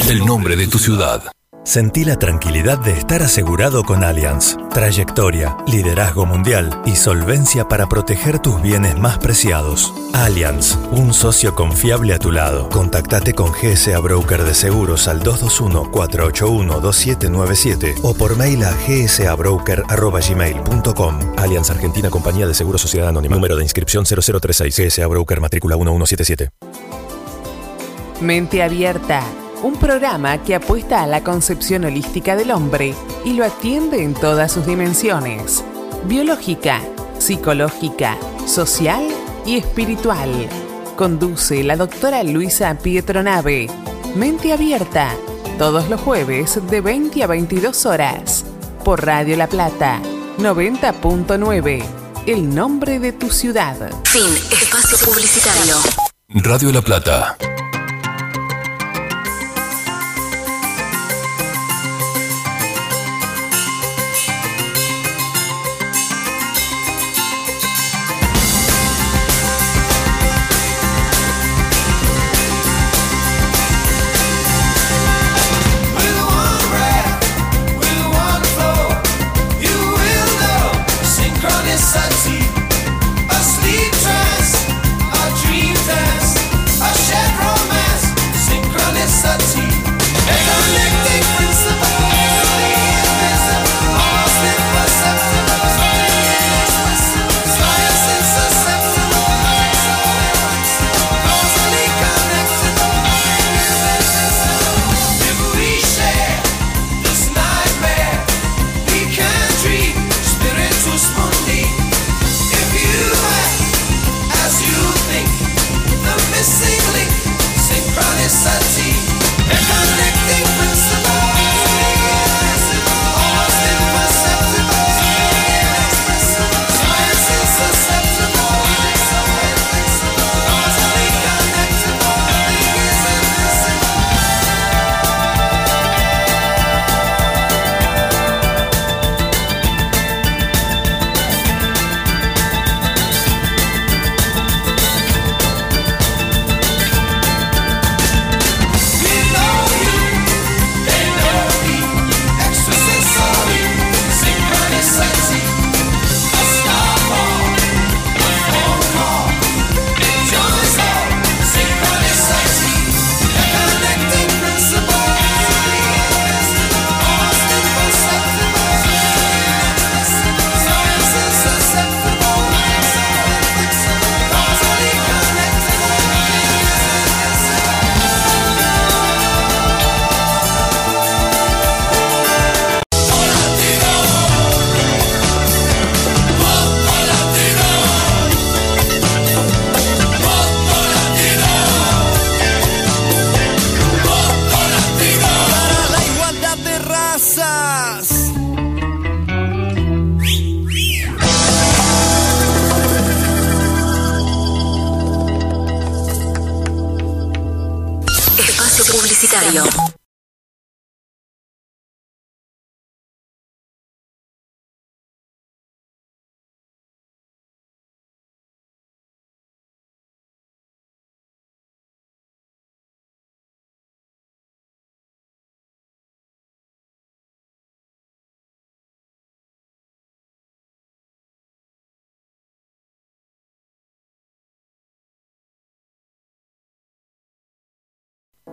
El 0.09 0.25
nombre 0.25 0.57
de 0.57 0.69
tu 0.69 0.79
ciudad. 0.79 1.23
Sentí 1.67 2.05
la 2.05 2.17
tranquilidad 2.17 2.79
de 2.79 2.93
estar 2.93 3.23
asegurado 3.25 3.83
con 3.83 4.05
Allianz. 4.05 4.57
Trayectoria, 4.73 5.57
liderazgo 5.67 6.25
mundial 6.25 6.81
y 6.87 6.95
solvencia 6.95 7.67
para 7.67 7.89
proteger 7.89 8.39
tus 8.39 8.63
bienes 8.63 8.97
más 8.97 9.19
preciados. 9.19 9.93
Allianz, 10.13 10.79
un 10.93 11.13
socio 11.13 11.57
confiable 11.57 12.15
a 12.15 12.21
tu 12.21 12.31
lado. 12.31 12.69
Contactate 12.69 13.35
con 13.35 13.51
GSA 13.51 13.99
Broker 13.99 14.45
de 14.45 14.55
Seguros 14.55 15.09
al 15.09 15.25
221-481-2797 15.25 17.97
o 18.05 18.15
por 18.15 18.37
mail 18.37 18.63
a 18.63 18.73
gsabroker.gmail.com. 18.87 21.19
Allianz 21.37 21.71
Argentina 21.71 22.11
Compañía 22.11 22.47
de 22.47 22.55
Seguros 22.55 22.81
Sociedad 22.81 23.09
Anónima. 23.09 23.35
Número 23.35 23.57
de 23.57 23.65
inscripción 23.65 24.07
0036. 24.07 24.73
GSA 24.73 25.09
Broker 25.09 25.41
Matrícula 25.41 25.75
1177. 25.75 26.49
Mente 28.21 28.63
Abierta, 28.63 29.25
un 29.63 29.77
programa 29.77 30.43
que 30.43 30.55
apuesta 30.55 31.03
a 31.03 31.07
la 31.07 31.23
concepción 31.23 31.85
holística 31.85 32.37
del 32.37 32.51
hombre 32.51 32.95
y 33.25 33.33
lo 33.33 33.45
atiende 33.45 34.03
en 34.03 34.15
todas 34.15 34.53
sus 34.53 34.67
dimensiones, 34.67 35.65
biológica, 36.05 36.81
psicológica, 37.19 38.17
social 38.47 39.07
y 39.45 39.57
espiritual. 39.57 40.31
Conduce 40.97 41.63
la 41.63 41.77
doctora 41.77 42.23
Luisa 42.23 42.77
Pietronave. 42.79 43.69
Mente 44.15 44.53
Abierta, 44.53 45.15
todos 45.59 45.89
los 45.89 46.01
jueves 46.01 46.59
de 46.71 46.81
20 46.81 47.23
a 47.23 47.27
22 47.27 47.87
horas, 47.87 48.45
por 48.85 49.05
Radio 49.05 49.37
La 49.37 49.47
Plata, 49.47 50.01
90.9, 50.39 51.85
el 52.27 52.55
nombre 52.55 52.99
de 52.99 53.13
tu 53.13 53.31
ciudad. 53.31 53.77
Fin. 54.05 54.23
Espacio 54.51 54.97
publicitario. 55.05 55.77
Radio 56.29 56.73
La 56.73 56.83
Plata. 56.83 57.37
A 81.77 81.79
sleep. 81.79 82.47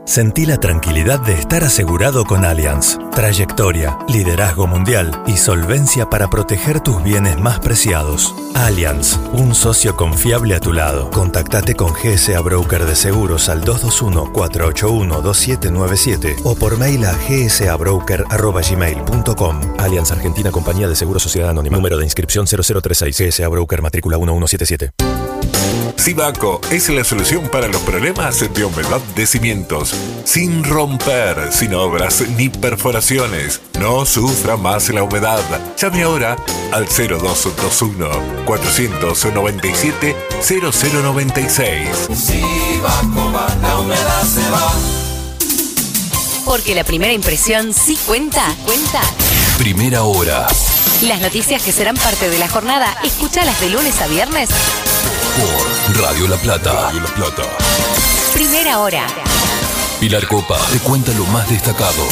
Sentí 0.05 0.45
la 0.45 0.59
tranquilidad 0.59 1.21
de 1.21 1.33
estar 1.33 1.63
asegurado 1.63 2.25
con 2.25 2.43
Allianz. 2.43 2.97
Trayectoria, 3.15 3.97
liderazgo 4.09 4.67
mundial 4.67 5.17
y 5.27 5.37
solvencia 5.37 6.09
para 6.09 6.29
proteger 6.29 6.81
tus 6.81 7.01
bienes 7.01 7.39
más 7.39 7.59
preciados. 7.59 8.35
Allianz, 8.53 9.17
un 9.31 9.55
socio 9.55 9.95
confiable 9.95 10.55
a 10.55 10.59
tu 10.59 10.73
lado. 10.73 11.09
Contactate 11.09 11.75
con 11.75 11.93
GSA 11.93 12.41
Broker 12.41 12.85
de 12.85 12.95
Seguros 12.95 13.47
al 13.47 13.63
221-481-2797 13.63 16.41
o 16.43 16.55
por 16.55 16.77
mail 16.77 17.05
a 17.05 17.13
gsabroker.gmail.com. 17.13 19.61
Allianz 19.79 20.11
Argentina 20.11 20.51
Compañía 20.51 20.89
de 20.89 20.97
Seguros 20.97 21.23
Sociedad 21.23 21.51
Anónima. 21.51 21.77
Número 21.77 21.97
de 21.97 22.03
inscripción 22.03 22.45
0036 22.45 23.17
GSA 23.17 23.47
Broker 23.47 23.81
matrícula 23.81 24.17
1177. 24.17 25.12
Sibaco 25.97 26.59
es 26.69 26.89
la 26.89 27.03
solución 27.03 27.49
para 27.49 27.67
los 27.67 27.81
problemas 27.81 28.39
de 28.53 28.65
humedad 28.65 28.99
de 29.15 29.25
cimientos. 29.25 29.95
Sin 30.25 30.63
romper, 30.63 31.51
sin 31.51 31.73
obras 31.73 32.23
ni 32.37 32.49
perforaciones. 32.49 33.61
No 33.79 34.05
sufra 34.05 34.57
más 34.57 34.89
la 34.89 35.03
humedad. 35.03 35.41
Llame 35.77 36.03
ahora 36.03 36.35
al 36.71 36.85
0221 36.85 38.45
497 38.45 40.15
0096. 40.41 41.89
Sibaco 42.13 43.31
va, 43.31 43.47
la 43.61 43.79
humedad 43.79 44.23
se 44.23 44.49
va. 44.49 44.73
Porque 46.45 46.75
la 46.75 46.83
primera 46.83 47.13
impresión 47.13 47.73
sí 47.73 47.97
cuenta, 48.05 48.43
cuenta. 48.65 49.01
Primera 49.57 50.03
hora. 50.03 50.47
Las 51.03 51.21
noticias 51.21 51.63
que 51.63 51.71
serán 51.71 51.95
parte 51.95 52.29
de 52.29 52.37
la 52.37 52.49
jornada, 52.49 52.97
escúchalas 53.03 53.59
de 53.61 53.69
lunes 53.69 54.01
a 54.01 54.07
viernes. 54.07 54.49
Por 55.37 56.01
Radio 56.01 56.27
La 56.27 56.37
Plata. 56.37 56.73
Radio 56.73 57.01
La 57.01 57.13
Plata. 57.13 57.43
Primera 58.33 58.79
hora. 58.79 59.07
Pilar 59.99 60.27
Copa 60.27 60.59
te 60.71 60.79
cuenta 60.79 61.11
lo 61.13 61.25
más 61.25 61.49
destacado. 61.49 62.07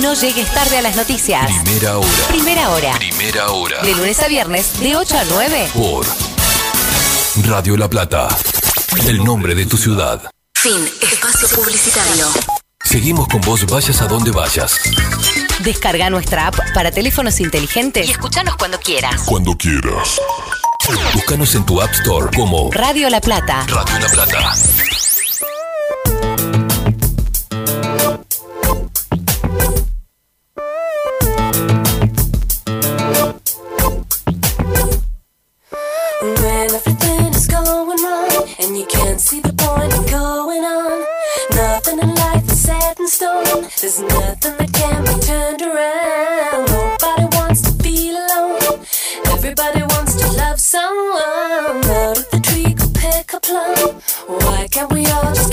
No 0.00 0.14
llegues 0.14 0.52
tarde 0.52 0.78
a 0.78 0.82
las 0.82 0.96
noticias. 0.96 1.50
Primera 1.62 1.98
hora. 1.98 2.08
Primera 2.28 2.70
hora. 2.70 2.98
Primera 2.98 3.48
hora. 3.50 3.82
De 3.82 3.94
lunes 3.94 4.20
a 4.20 4.28
viernes, 4.28 4.78
de 4.80 4.96
8 4.96 5.18
a 5.18 5.24
9. 5.24 5.70
Por 5.74 6.06
Radio 7.48 7.76
La 7.76 7.88
Plata. 7.88 8.28
El 9.06 9.24
nombre 9.24 9.54
de 9.54 9.66
tu 9.66 9.76
ciudad. 9.76 10.22
Fin. 10.54 10.88
Espacio 11.00 11.48
publicitario. 11.56 12.26
Seguimos 12.84 13.28
con 13.28 13.40
vos 13.40 13.66
vayas 13.66 14.00
a 14.02 14.06
donde 14.06 14.30
vayas. 14.30 14.78
Descarga 15.60 16.10
nuestra 16.10 16.46
app 16.46 16.56
para 16.74 16.90
teléfonos 16.92 17.40
inteligentes 17.40 18.06
y 18.08 18.12
escúchanos 18.12 18.56
cuando 18.56 18.78
quieras. 18.78 19.22
Cuando 19.26 19.56
quieras. 19.56 20.20
Búscanos 21.14 21.54
en 21.54 21.66
tu 21.66 21.80
App 21.80 21.92
Store 21.92 22.30
como 22.34 22.70
Radio 22.72 23.10
La 23.10 23.20
Plata. 23.20 23.66
Radio 23.68 23.98
La 23.98 24.08
Plata. 24.08 24.54
When 36.20 36.74
everything 36.74 37.28
love 50.58 50.60
someone. 50.60 51.84
Out 51.84 52.18
of 52.18 52.30
the 52.30 52.40
tree 52.40 52.74
could 52.74 52.94
pick 52.94 53.32
a 53.32 53.40
plum. 53.40 54.00
Why 54.26 54.68
can't 54.70 54.92
we 54.92 55.06
all 55.06 55.34
just 55.34 55.52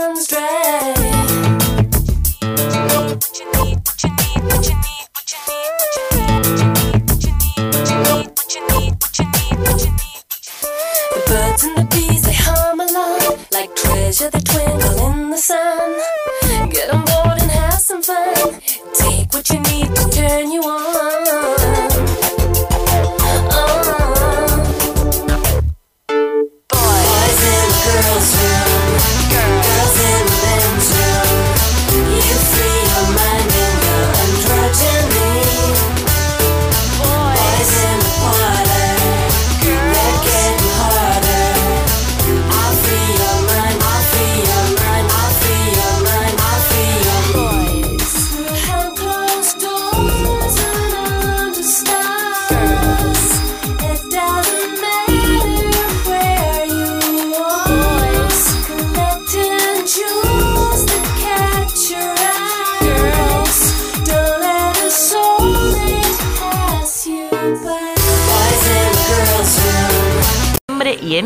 runs 0.00 0.26
dry. 0.28 0.94
The 11.12 11.22
birds 11.26 11.64
and 11.64 11.76
the 11.76 11.86
bees 11.90 12.22
they 12.22 12.32
hum 12.32 12.80
along 12.80 13.38
like 13.52 13.74
treasure 13.76 14.30
that 14.30 14.44
twinkle 14.44 15.06
in 15.08 15.30
the 15.30 15.36
sun. 15.36 16.70
Get 16.70 16.90
on 16.94 17.04
board 17.04 17.42
and 17.42 17.50
have 17.50 17.80
some 17.80 18.02
fun. 18.02 18.60
Take 18.94 19.32
what 19.34 19.50
you 19.50 19.60
need 19.60 19.94
to 19.96 20.08
turn 20.10 20.50
you 20.50 20.62
on. 20.62 20.89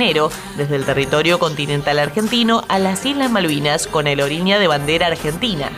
Desde 0.05 0.77
el 0.77 0.85
territorio 0.85 1.39
continental 1.39 1.99
argentino 1.99 2.63
a 2.69 2.79
las 2.79 3.07
Islas 3.07 3.31
Malvinas 3.31 3.87
con 3.87 4.07
aerolínea 4.07 4.59
de 4.59 4.67
bandera 4.67 5.07
argentina. 5.07 5.71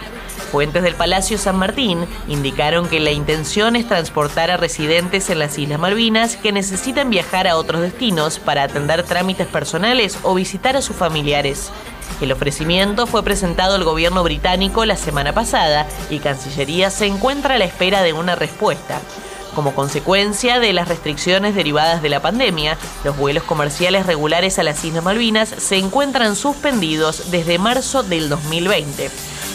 Fuentes 0.51 0.83
del 0.83 0.97
Palacio 0.97 1.39
San 1.39 1.57
Martín 1.57 2.05
indicaron 2.27 2.89
que 2.89 2.99
la 2.99 3.13
intención 3.13 3.77
es 3.77 3.87
transportar 3.87 4.51
a 4.51 4.57
residentes 4.57 5.31
en 5.31 5.39
las 5.39 5.57
Islas 5.57 5.79
Malvinas 5.79 6.37
que 6.37 6.51
necesitan 6.51 7.09
viajar 7.09 7.47
a 7.47 7.57
otros 7.57 7.83
destinos 7.83 8.41
para 8.41 8.65
atender 8.65 9.05
trámites 9.05 9.47
personales 9.47 10.19
o 10.25 10.35
visitar 10.35 10.77
a 10.77 10.83
sus 10.83 10.97
familiares. 10.97 11.71
El 12.21 12.33
ofrecimiento 12.33 13.07
fue 13.07 13.23
presentado 13.23 13.77
al 13.77 13.85
gobierno 13.85 14.25
británico 14.25 14.85
la 14.87 14.97
semana 14.97 15.35
pasada 15.35 15.87
y 16.11 16.19
Cancillería 16.19 16.91
se 16.91 17.07
encuentra 17.07 17.55
a 17.55 17.59
la 17.59 17.65
espera 17.65 18.03
de 18.03 18.13
una 18.13 18.35
respuesta. 18.35 19.01
Como 19.57 19.75
consecuencia 19.75 20.61
de 20.61 20.75
las 20.75 20.87
restricciones 20.87 21.55
derivadas 21.55 22.03
de 22.03 22.11
la 22.11 22.21
pandemia, 22.21 22.77
los 23.05 23.17
vuelos 23.17 23.43
comerciales 23.43 24.05
regulares 24.05 24.59
a 24.59 24.63
las 24.63 24.85
Islas 24.85 25.03
Malvinas 25.03 25.49
se 25.49 25.79
encuentran 25.79 26.37
suspendidos 26.37 27.31
desde 27.31 27.59
marzo 27.59 28.03
del 28.03 28.29
2020. 28.29 29.11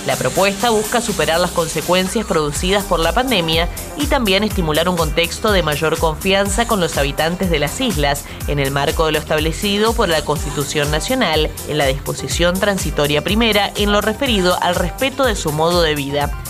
La 0.08 0.16
propuesta 0.16 0.72
busca 0.72 1.02
superar 1.02 1.40
las 1.40 1.52
consecuencias 1.52 2.26
producidas 2.26 2.84
por 2.84 3.00
la 3.00 3.14
pandemia 3.14 3.70
y 3.96 4.08
también 4.08 4.44
estimular 4.44 4.90
un 4.90 4.98
contexto 4.98 5.52
de 5.52 5.62
mayor 5.62 6.00
confianza 6.00 6.68
con 6.68 6.80
los 6.80 6.98
habitantes 6.98 7.52
de 7.52 7.60
las 7.60 7.80
islas 7.80 8.26
en 8.48 8.58
el 8.58 8.72
marco 8.72 9.06
de 9.06 9.12
lo 9.12 9.20
establecido 9.20 9.94
por 9.94 10.10
la 10.10 10.26
Constitución 10.26 10.90
Nacional 10.90 11.52
en 11.68 11.78
la 11.78 11.86
disposición 11.86 12.60
transitoria 12.60 13.24
primera 13.24 13.72
en 13.76 13.92
lo 13.92 14.02
referido 14.02 14.58
al 14.64 14.74
respeto 14.74 15.26
de 15.26 15.36
su 15.36 15.52
modo 15.52 15.84
de 15.84 15.94
vida. 15.94 16.42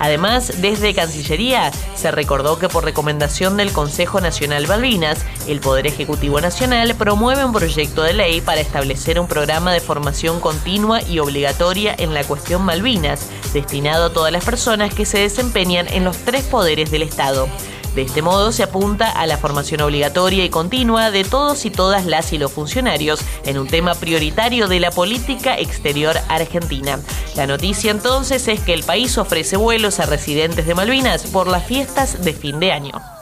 Además, 0.00 0.54
desde 0.62 0.94
Cancillería 0.94 1.70
se 1.94 2.10
recordó 2.10 2.58
que 2.58 2.70
por 2.70 2.84
recomendación 2.84 3.58
del 3.58 3.70
Consejo 3.70 4.20
Nacional 4.20 4.66
Malvinas, 4.66 5.26
el 5.46 5.60
Poder 5.60 5.86
Ejecutivo 5.86 6.40
Nacional 6.40 6.94
promueve 6.94 7.44
un 7.44 7.52
proyecto 7.52 8.02
de 8.02 8.14
ley 8.14 8.40
para 8.40 8.62
establecer 8.62 9.20
un 9.20 9.28
programa 9.28 9.74
de 9.74 9.80
formación 9.80 10.40
continua 10.40 11.02
y 11.02 11.18
obligatoria 11.18 11.94
en 11.98 12.14
la 12.14 12.24
cuestión 12.24 12.62
Malvinas, 12.62 13.28
destinado 13.52 14.06
a 14.06 14.12
todas 14.12 14.32
las 14.32 14.44
personas 14.44 14.94
que 14.94 15.04
se 15.04 15.18
desempeñan 15.18 15.86
en 15.88 16.04
los 16.04 16.16
tres 16.16 16.44
poderes 16.44 16.90
del 16.90 17.02
Estado. 17.02 17.46
De 17.94 18.02
este 18.02 18.22
modo 18.22 18.52
se 18.52 18.62
apunta 18.62 19.10
a 19.10 19.26
la 19.26 19.36
formación 19.36 19.80
obligatoria 19.80 20.44
y 20.44 20.48
continua 20.50 21.10
de 21.10 21.24
todos 21.24 21.64
y 21.64 21.70
todas 21.70 22.06
las 22.06 22.32
y 22.32 22.38
los 22.38 22.52
funcionarios 22.52 23.20
en 23.44 23.58
un 23.58 23.66
tema 23.66 23.94
prioritario 23.94 24.68
de 24.68 24.78
la 24.78 24.90
política 24.92 25.58
exterior 25.58 26.16
argentina. 26.28 27.00
La 27.34 27.46
noticia 27.46 27.90
entonces 27.90 28.46
es 28.48 28.60
que 28.60 28.74
el 28.74 28.84
país 28.84 29.18
ofrece 29.18 29.56
vuelos 29.56 29.98
a 29.98 30.06
residentes 30.06 30.66
de 30.66 30.74
Malvinas 30.74 31.24
por 31.24 31.48
las 31.48 31.64
fiestas 31.64 32.24
de 32.24 32.32
fin 32.32 32.60
de 32.60 32.72
año. 32.72 33.19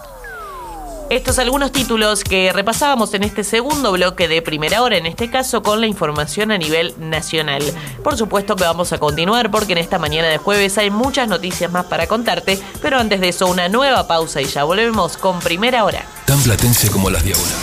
Estos 1.11 1.39
algunos 1.39 1.73
títulos 1.73 2.23
que 2.23 2.53
repasábamos 2.53 3.15
en 3.15 3.23
este 3.23 3.43
segundo 3.43 3.93
bloque 3.93 4.29
de 4.29 4.43
primera 4.43 4.83
hora, 4.83 4.99
en 4.99 5.07
este 5.07 5.31
caso 5.31 5.63
con 5.63 5.81
la 5.81 5.87
información 5.87 6.51
a 6.51 6.59
nivel 6.59 6.95
nacional. 6.99 7.63
Por 8.05 8.19
supuesto 8.19 8.57
que 8.57 8.65
vamos 8.65 8.93
a 8.93 8.99
continuar 8.99 9.51
porque 9.51 9.73
en 9.73 9.79
esta 9.79 9.99
mañana 9.99 10.29
de 10.29 10.37
jueves 10.37 10.77
hay 10.77 10.91
muchas 10.91 11.27
noticias 11.27 11.73
más 11.73 11.87
para 11.87 12.07
contarte, 12.07 12.59
pero 12.83 12.99
antes 12.99 13.21
de 13.21 13.31
eso 13.31 13.47
una 13.47 13.71
nueva 13.71 14.07
pausa 14.07 14.43
y 14.43 14.45
ya 14.45 14.65
volvemos 14.65 15.17
con 15.17 15.39
primera 15.39 15.85
hora. 15.85 16.05
Tan 16.27 16.43
platense 16.43 16.91
como 16.91 17.09
las 17.09 17.25
diagonales. 17.25 17.57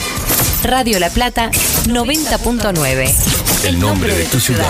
Radio 0.64 1.00
La 1.00 1.12
Plata 1.12 1.52
90.9. 1.52 3.66
El 3.66 3.80
nombre 3.80 4.16
de 4.16 4.26
tu 4.26 4.40
ciudad. 4.40 4.66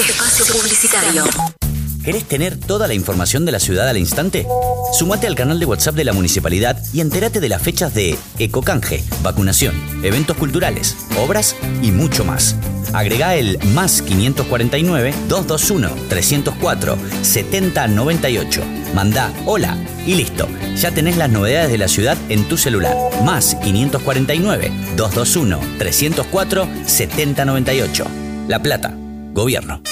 Espacio 0.00 0.52
publicitario. 0.52 1.61
¿Querés 2.04 2.24
tener 2.24 2.58
toda 2.58 2.88
la 2.88 2.94
información 2.94 3.44
de 3.44 3.52
la 3.52 3.60
ciudad 3.60 3.88
al 3.88 3.96
instante? 3.96 4.44
Sumate 4.92 5.28
al 5.28 5.36
canal 5.36 5.60
de 5.60 5.66
WhatsApp 5.66 5.94
de 5.94 6.04
la 6.04 6.12
municipalidad 6.12 6.82
y 6.92 7.00
entérate 7.00 7.38
de 7.38 7.48
las 7.48 7.62
fechas 7.62 7.94
de 7.94 8.18
Ecocanje, 8.40 9.04
vacunación, 9.22 9.74
eventos 10.02 10.36
culturales, 10.36 10.96
obras 11.16 11.54
y 11.80 11.92
mucho 11.92 12.24
más. 12.24 12.56
Agrega 12.92 13.36
el 13.36 13.56
más 13.72 14.02
549 14.02 15.14
221 15.28 15.90
304 16.08 16.98
7098. 17.22 18.62
Mandá 18.94 19.32
hola 19.46 19.76
y 20.04 20.16
listo. 20.16 20.48
Ya 20.74 20.90
tenés 20.90 21.16
las 21.16 21.30
novedades 21.30 21.70
de 21.70 21.78
la 21.78 21.86
ciudad 21.86 22.18
en 22.28 22.48
tu 22.48 22.56
celular. 22.56 22.96
Más 23.24 23.54
549 23.62 24.72
221 24.96 25.60
304 25.78 26.68
7098. 26.84 28.06
La 28.48 28.60
Plata. 28.60 28.92
Gobierno. 29.32 29.82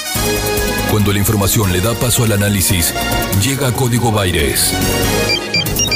Cuando 0.91 1.13
la 1.13 1.21
información 1.21 1.73
le 1.73 1.81
da 1.81 1.95
paso 1.95 2.25
al 2.25 2.33
análisis, 2.33 2.93
llega 3.41 3.71
Código 3.71 4.11
Baires. 4.11 4.75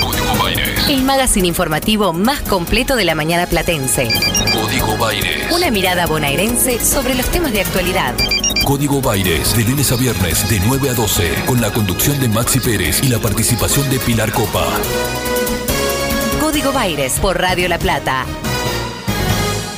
Código 0.01 0.41
Baires. 0.41 0.89
El 0.89 1.03
magazine 1.03 1.49
informativo 1.49 2.13
más 2.13 2.41
completo 2.43 2.95
de 2.95 3.05
la 3.05 3.17
mañana 3.17 3.47
platense. 3.49 4.07
Código 4.53 4.97
Baires. 4.97 5.51
Una 5.51 5.73
mirada 5.73 6.07
bonaerense 6.07 6.79
sobre 6.79 7.17
los 7.17 7.27
temas 7.27 7.53
de 7.53 7.63
actualidad. 7.63 8.15
Código 8.65 9.01
Baires, 9.01 9.57
de 9.57 9.65
lunes 9.65 9.91
a 9.91 9.97
viernes, 9.97 10.49
de 10.49 10.61
9 10.61 10.91
a 10.91 10.95
12, 10.95 11.43
con 11.45 11.61
la 11.61 11.73
conducción 11.73 12.21
de 12.21 12.29
Maxi 12.29 12.61
Pérez 12.61 13.03
y 13.03 13.09
la 13.09 13.19
participación 13.19 13.91
de 13.91 13.99
Pilar 13.99 14.31
Copa. 14.31 14.65
Código 16.41 16.73
Baires 16.73 17.19
por 17.19 17.41
Radio 17.41 17.69
La 17.69 17.81
Plata. 17.81 18.27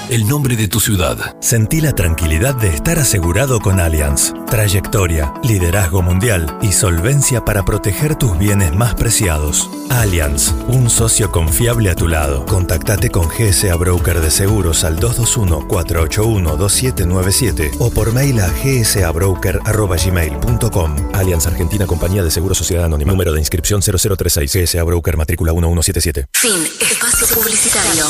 El 0.09 0.29
nombre 0.29 0.55
de 0.55 0.69
tu 0.69 0.79
ciudad. 0.79 1.35
Sentí 1.41 1.81
la 1.81 1.93
tranquilidad 1.93 2.55
de 2.55 2.69
estar 2.69 3.01
asegurado 3.01 3.59
con 3.59 3.81
Allianz. 3.81 4.33
Trayectoria, 4.49 5.35
liderazgo 5.43 6.01
mundial 6.01 6.57
y 6.63 6.71
solvencia 6.71 7.45
para 7.45 7.65
proteger 7.65 8.15
tus 8.15 8.39
bienes 8.39 8.73
más 8.73 8.95
preciados. 8.95 9.69
Allianz, 9.91 10.55
un 10.69 10.89
socio 10.91 11.33
confiable 11.33 11.91
a 11.91 11.97
tu 11.97 12.07
lado. 12.07 12.47
Contactate 12.47 13.11
con 13.11 13.29
GSA 13.29 13.75
Broker 13.75 14.21
de 14.21 14.31
Seguros 14.31 14.85
al 14.85 15.01
221-481-2797 15.01 17.75
o 17.81 17.91
por 17.91 18.13
mail 18.13 18.39
a 18.39 18.49
gsabroker.gmail.com. 18.49 20.97
Allianz 21.15 21.49
Argentina 21.49 21.85
Compañía 21.85 22.23
de 22.23 22.31
Seguros 22.31 22.59
Sociedad 22.59 22.85
Anónima. 22.85 23.11
Número 23.11 23.33
de 23.33 23.41
inscripción 23.41 23.83
0036 23.83 24.55
GSA 24.55 24.85
Broker 24.85 25.17
Matrícula 25.17 25.53
1177. 25.53 26.27
Fin. 26.33 26.63
Espacio 26.81 27.27
publicitario. 27.35 28.05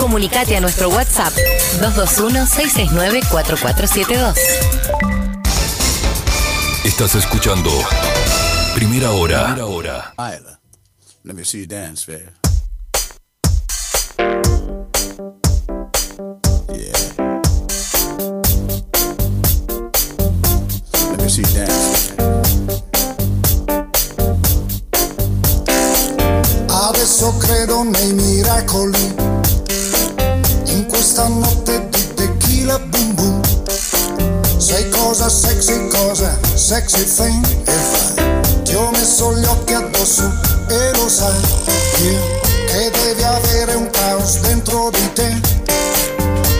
Comunicate 0.00 0.56
a 0.56 0.60
nuestro 0.60 0.88
WhatsApp 0.88 1.32
221-669-4472. 1.80 4.34
Estás 6.84 7.14
escuchando 7.16 7.70
Primera 8.74 9.10
Hora. 9.10 9.44
Primera 9.44 9.66
Hora. 9.66 10.14
Isla, 10.16 10.58
let 11.22 11.34
me 11.34 11.44
see 11.44 11.60
you 11.60 11.66
dance, 11.66 12.06
fair. 12.06 12.32
Yeah. 16.72 16.92
Let 21.10 21.20
me 21.22 21.28
see 21.28 21.42
you 21.42 21.52
dance. 21.54 22.14
Adesso 26.68 27.36
credo 27.36 27.82
nei 27.82 28.12
miracoli, 28.14 29.14
questa 31.12 31.26
notte 31.26 31.88
di 31.88 32.14
tequila 32.14 32.78
boom 32.78 33.14
boom. 33.16 33.42
Sei 34.58 34.88
cosa 34.90 35.28
sexy, 35.28 35.88
cosa 35.88 36.38
sexy 36.54 37.04
thing 37.04 37.44
e 37.64 37.72
fai. 37.72 38.62
Ti 38.62 38.74
ho 38.76 38.90
messo 38.92 39.34
gli 39.34 39.44
occhi 39.44 39.72
addosso 39.72 40.22
e 40.68 40.92
lo 40.94 41.08
sai, 41.08 41.40
io 42.02 42.20
che 42.66 42.90
devi 42.92 43.22
avere 43.24 43.74
un 43.74 43.90
caos 43.90 44.38
dentro 44.38 44.90
di 44.90 45.12
te 45.12 45.40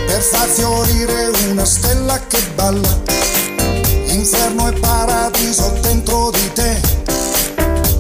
per 0.07 0.21
far 0.21 0.49
fiorire 0.49 1.31
una 1.49 1.65
stella 1.65 2.19
che 2.27 2.43
balla. 2.57 2.99
Inferno 4.07 4.69
e 4.69 4.73
paradiso 4.81 5.73
dentro 5.81 6.31
di 6.33 6.53
te. 6.55 6.81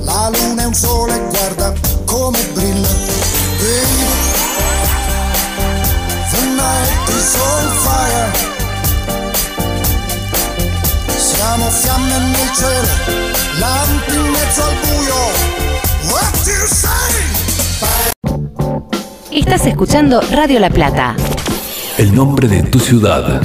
La 0.02 0.28
luna 0.32 0.62
è 0.62 0.66
un 0.66 0.74
sole, 0.74 1.16
guarda 1.28 1.89
is 7.30 7.36
on 7.40 7.66
fire. 7.84 8.28
Siamo 11.16 11.66
fiamme 11.70 12.18
nel 12.18 12.50
cielo, 12.54 12.88
lampi 13.58 14.14
in 14.14 14.30
mezzo 14.30 14.62
al 14.62 14.74
buio. 14.82 15.14
What 16.10 16.32
do 16.44 16.50
you 16.50 16.66
say? 16.66 17.12
Estás 19.30 19.66
escuchando 19.66 20.20
Radio 20.32 20.58
La 20.58 20.70
Plata. 20.70 21.14
El 21.96 22.14
nombre 22.14 22.48
de 22.48 22.62
tu 22.64 22.78
ciudad. 22.78 23.40